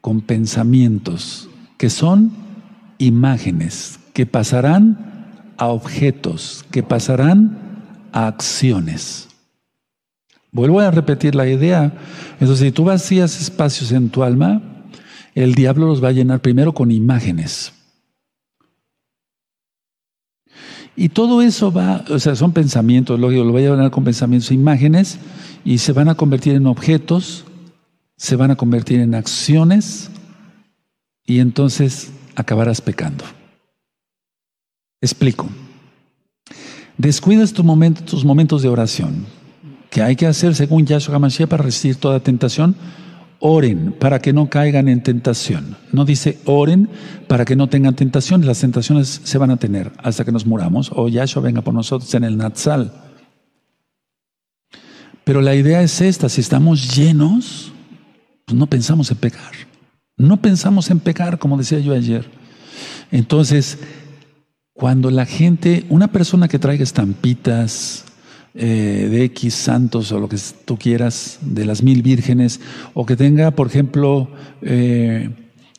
[0.00, 1.48] con pensamientos,
[1.78, 2.32] que son
[2.98, 9.28] imágenes, que pasarán a objetos, que pasarán a acciones.
[10.52, 11.92] Vuelvo a repetir la idea.
[12.40, 14.62] Entonces, si tú vacías espacios en tu alma,
[15.34, 17.72] el diablo los va a llenar primero con imágenes.
[20.96, 24.54] Y todo eso va, o sea, son pensamientos, lo va a llenar con pensamientos e
[24.54, 25.18] imágenes
[25.64, 27.44] y se van a convertir en objetos,
[28.20, 30.10] se van a convertir en acciones
[31.24, 33.24] y entonces acabarás pecando.
[35.00, 35.48] Explico.
[36.98, 39.24] Descuidas tus momentos de oración,
[39.88, 42.76] que hay que hacer según Yahshua HaMashiach para resistir toda tentación.
[43.38, 45.78] Oren para que no caigan en tentación.
[45.90, 46.90] No dice oren
[47.26, 48.44] para que no tengan tentación.
[48.44, 52.14] Las tentaciones se van a tener hasta que nos muramos o Yahshua venga por nosotros
[52.14, 52.92] en el Natsal.
[55.24, 57.69] Pero la idea es esta: si estamos llenos,
[58.50, 59.52] pues no pensamos en pecar.
[60.16, 62.28] No pensamos en pecar, como decía yo ayer.
[63.12, 63.78] Entonces,
[64.72, 68.06] cuando la gente, una persona que traiga estampitas
[68.54, 72.60] eh, de X santos o lo que tú quieras, de las mil vírgenes,
[72.92, 74.28] o que tenga, por ejemplo,
[74.62, 75.30] eh,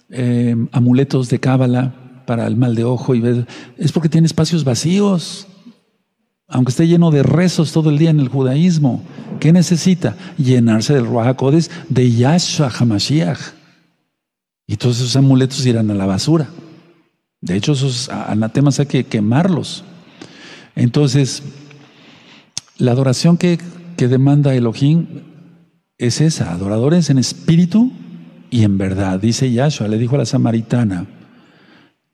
[0.09, 3.45] eh, amuletos de cábala para el mal de ojo, y
[3.77, 5.45] es porque tiene espacios vacíos.
[6.51, 9.01] Aunque esté lleno de rezos todo el día en el judaísmo,
[9.39, 10.17] ¿qué necesita?
[10.37, 11.37] Llenarse del Ruach
[11.87, 13.39] de Yahshua HaMashiach.
[14.67, 16.49] Y todos esos amuletos irán a la basura.
[17.39, 19.85] De hecho, esos anatemas hay que quemarlos.
[20.75, 21.41] Entonces,
[22.77, 23.57] la adoración que,
[23.95, 25.07] que demanda Elohim
[25.97, 27.91] es esa, adoradores en espíritu
[28.49, 31.07] y en verdad, dice Yahshua, le dijo a la samaritana.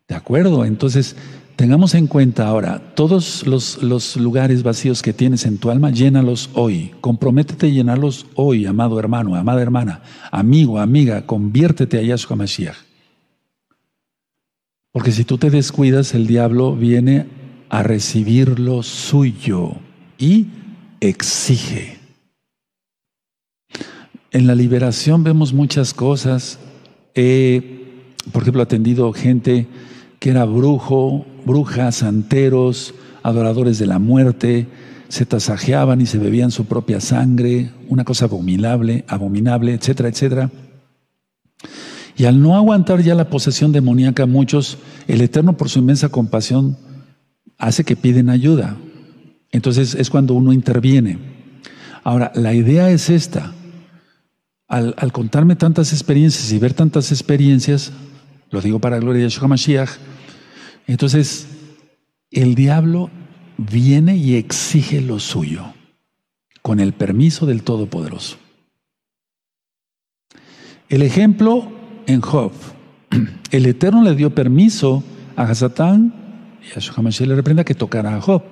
[0.07, 0.63] ¿De acuerdo?
[0.63, 1.15] Entonces,
[1.57, 6.51] tengamos en cuenta ahora, todos los, los, lugares vacíos que tienes en tu alma, llénalos
[6.53, 6.91] hoy.
[7.01, 10.01] Comprométete a llenarlos hoy, amado hermano, amada hermana,
[10.31, 12.77] amigo, amiga, conviértete a Yahshua Mashiach.
[14.91, 17.25] Porque si tú te descuidas, el diablo viene
[17.69, 19.73] a recibir lo suyo
[20.19, 20.47] y
[20.99, 21.97] exige.
[24.31, 26.59] En la liberación vemos muchas cosas.
[27.15, 29.65] He, por ejemplo, atendido gente
[30.19, 32.93] que era brujo, brujas, santeros,
[33.23, 34.67] adoradores de la muerte,
[35.09, 40.51] se tasajeaban y se bebían su propia sangre, una cosa abominable, abominable, etcétera, etcétera.
[42.17, 44.77] Y al no aguantar ya la posesión demoníaca, muchos,
[45.07, 46.77] el Eterno por su inmensa compasión
[47.57, 48.77] hace que piden ayuda.
[49.51, 51.19] Entonces es cuando uno interviene.
[52.03, 53.53] Ahora, la idea es esta.
[54.67, 57.93] Al, contarme tantas experiencias y ver tantas experiencias,
[58.51, 59.91] lo digo para gloria de Yeshua Mashiach,
[60.87, 61.47] entonces
[62.31, 63.09] el diablo
[63.57, 65.73] viene y exige lo suyo,
[66.61, 68.37] con el permiso del Todopoderoso.
[70.89, 71.71] El ejemplo
[72.07, 72.51] en Job.
[73.51, 75.03] El Eterno le dio permiso
[75.35, 76.13] a Hasatán
[76.61, 78.43] y a Shohamashiach le reprenda que tocara a Job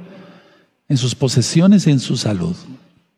[0.88, 2.56] en sus posesiones y en su salud.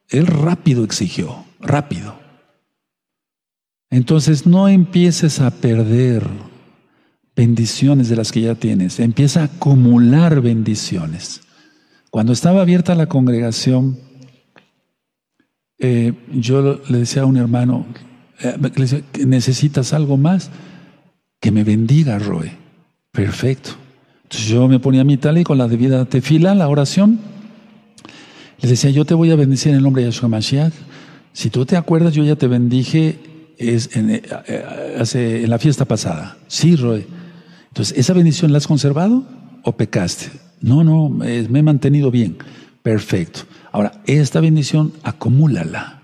[0.09, 2.15] Él rápido exigió, rápido.
[3.89, 6.27] Entonces no empieces a perder
[7.37, 11.41] bendiciones de las que ya tienes, empieza a acumular bendiciones.
[12.09, 13.99] Cuando estaba abierta la congregación,
[15.77, 17.85] eh, yo le decía a un hermano,
[18.41, 18.57] eh,
[19.23, 20.49] ¿necesitas algo más?
[21.39, 22.51] Que me bendiga, Roe.
[23.11, 23.71] Perfecto.
[24.23, 27.19] Entonces yo me ponía mi tal y con la debida tefila, la oración.
[28.59, 30.73] Le decía, yo te voy a bendecir en el nombre de Yahshua Mashiach.
[31.33, 33.19] Si tú te acuerdas, yo ya te bendije
[33.59, 34.23] es en, eh,
[35.03, 36.37] en la fiesta pasada.
[36.47, 37.16] Sí, Roe.
[37.67, 39.23] Entonces, ¿esa bendición la has conservado
[39.63, 40.31] o pecaste?
[40.61, 42.37] No, no, me he mantenido bien.
[42.81, 43.41] Perfecto.
[43.71, 46.01] Ahora, esta bendición, acumúlala.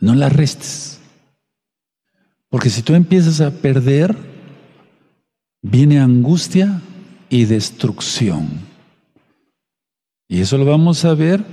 [0.00, 1.00] No la restes.
[2.48, 4.16] Porque si tú empiezas a perder,
[5.62, 6.80] viene angustia
[7.28, 8.48] y destrucción.
[10.28, 11.44] Y eso lo vamos a ver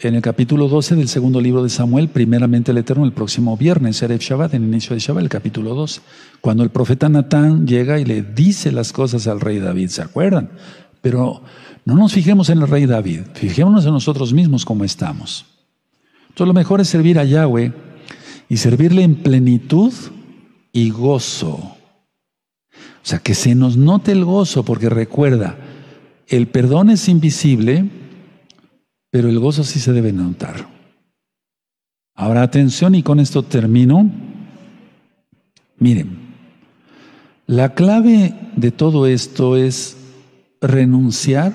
[0.00, 4.02] en el capítulo 12 del segundo libro de Samuel, primeramente el Eterno, el próximo viernes,
[4.02, 6.00] Erev Shabbat, en el inicio de Shabbat, el capítulo 12,
[6.40, 10.50] cuando el profeta Natán llega y le dice las cosas al rey David, ¿se acuerdan?
[11.00, 11.42] Pero
[11.84, 15.46] no nos fijemos en el rey David, fijémonos en nosotros mismos como estamos.
[16.28, 17.72] Entonces lo mejor es servir a Yahweh
[18.48, 19.92] y servirle en plenitud
[20.72, 21.52] y gozo.
[21.52, 25.56] O sea, que se nos note el gozo, porque recuerda,
[26.26, 27.88] el perdón es invisible,
[29.14, 30.66] pero el gozo sí se debe notar.
[32.16, 34.10] Ahora atención y con esto termino.
[35.78, 36.18] Miren,
[37.46, 39.96] la clave de todo esto es
[40.60, 41.54] renunciar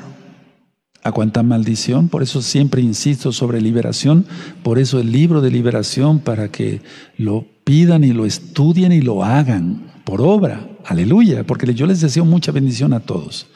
[1.03, 4.25] a cuanta maldición, por eso siempre insisto sobre liberación,
[4.63, 6.81] por eso el libro de liberación para que
[7.17, 12.23] lo pidan y lo estudien y lo hagan por obra, aleluya, porque yo les deseo
[12.23, 13.47] mucha bendición a todos.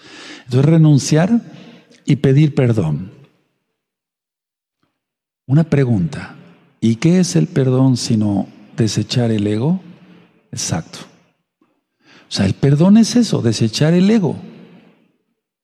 [0.44, 1.40] Entonces, renunciar
[2.04, 3.23] y pedir perdón.
[5.46, 6.36] Una pregunta.
[6.80, 9.82] ¿Y qué es el perdón sino desechar el ego?
[10.52, 11.00] Exacto.
[12.02, 14.38] O sea, el perdón es eso, desechar el ego.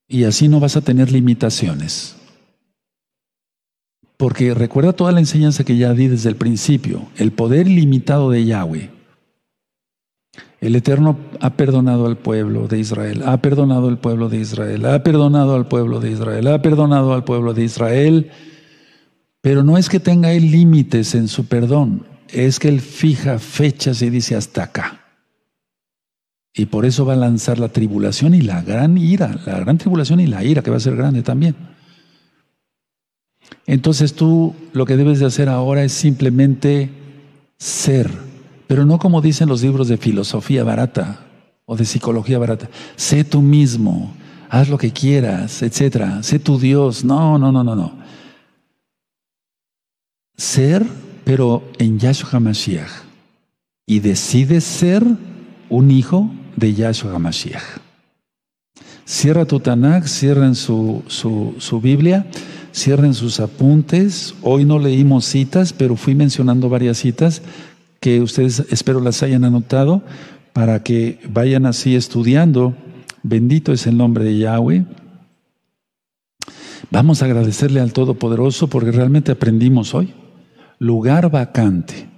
[0.07, 2.15] Y así no vas a tener limitaciones.
[4.17, 8.45] Porque recuerda toda la enseñanza que ya di desde el principio, el poder ilimitado de
[8.45, 8.89] Yahweh.
[10.61, 15.03] El Eterno ha perdonado al pueblo de Israel, ha perdonado al pueblo de Israel, ha
[15.03, 18.32] perdonado al pueblo de Israel, ha perdonado al pueblo de Israel.
[19.41, 24.01] Pero no es que tenga él límites en su perdón, es que él fija fechas
[24.01, 24.99] y dice hasta acá.
[26.53, 30.19] Y por eso va a lanzar la tribulación y la gran ira, la gran tribulación
[30.19, 31.55] y la ira que va a ser grande también.
[33.65, 36.89] Entonces tú lo que debes de hacer ahora es simplemente
[37.57, 38.29] ser
[38.69, 41.21] pero no como dicen los libros de filosofía barata
[41.65, 42.69] o de psicología barata.
[42.95, 44.13] Sé tú mismo,
[44.47, 46.21] haz lo que quieras, etcétera.
[46.21, 47.03] Sé tu Dios.
[47.03, 47.93] No, no, no, no, no.
[50.39, 50.85] Ser,
[51.25, 52.89] pero en Yahshua HaMashiach.
[53.85, 55.03] Y decides ser
[55.67, 57.61] un hijo de Yahshua HaMashiach.
[59.03, 62.25] Cierra tu Tanakh, cierren su, su, su Biblia,
[62.73, 64.33] cierren sus apuntes.
[64.41, 67.41] Hoy no leímos citas, pero fui mencionando varias citas
[67.99, 70.03] que ustedes espero las hayan anotado
[70.53, 72.75] para que vayan así estudiando.
[73.23, 74.85] Bendito es el nombre de Yahweh.
[76.91, 80.13] Vamos a agradecerle al Todopoderoso porque realmente aprendimos hoy.
[80.80, 82.09] Lugar vacante.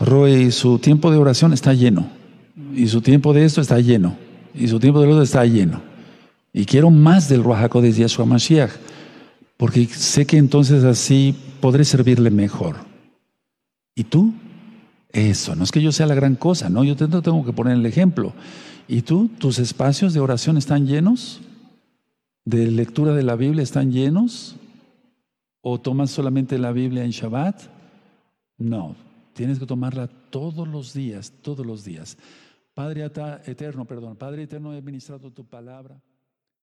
[0.00, 2.08] Roy, su tiempo de oración está lleno.
[2.74, 4.16] Y su tiempo de esto está lleno.
[4.54, 5.80] Y su tiempo de lo otro está lleno.
[6.52, 8.72] Y quiero más del Ruajaco de Yahshua Mashiach.
[9.56, 12.76] Porque sé que entonces así podré servirle mejor.
[13.94, 14.32] ¿Y tú?
[15.12, 17.74] Eso, no es que yo sea la gran cosa, no, yo te tengo que poner
[17.74, 18.32] el ejemplo.
[18.86, 19.28] ¿Y tú?
[19.38, 21.40] ¿Tus espacios de oración están llenos?
[22.44, 24.56] ¿De lectura de la Biblia están llenos?
[25.62, 27.62] ¿O tomas solamente la Biblia en Shabbat?
[28.56, 28.96] No,
[29.34, 32.16] tienes que tomarla todos los días, todos los días.
[32.74, 36.00] Padre eterno, perdón, Padre eterno, he ministrado tu palabra.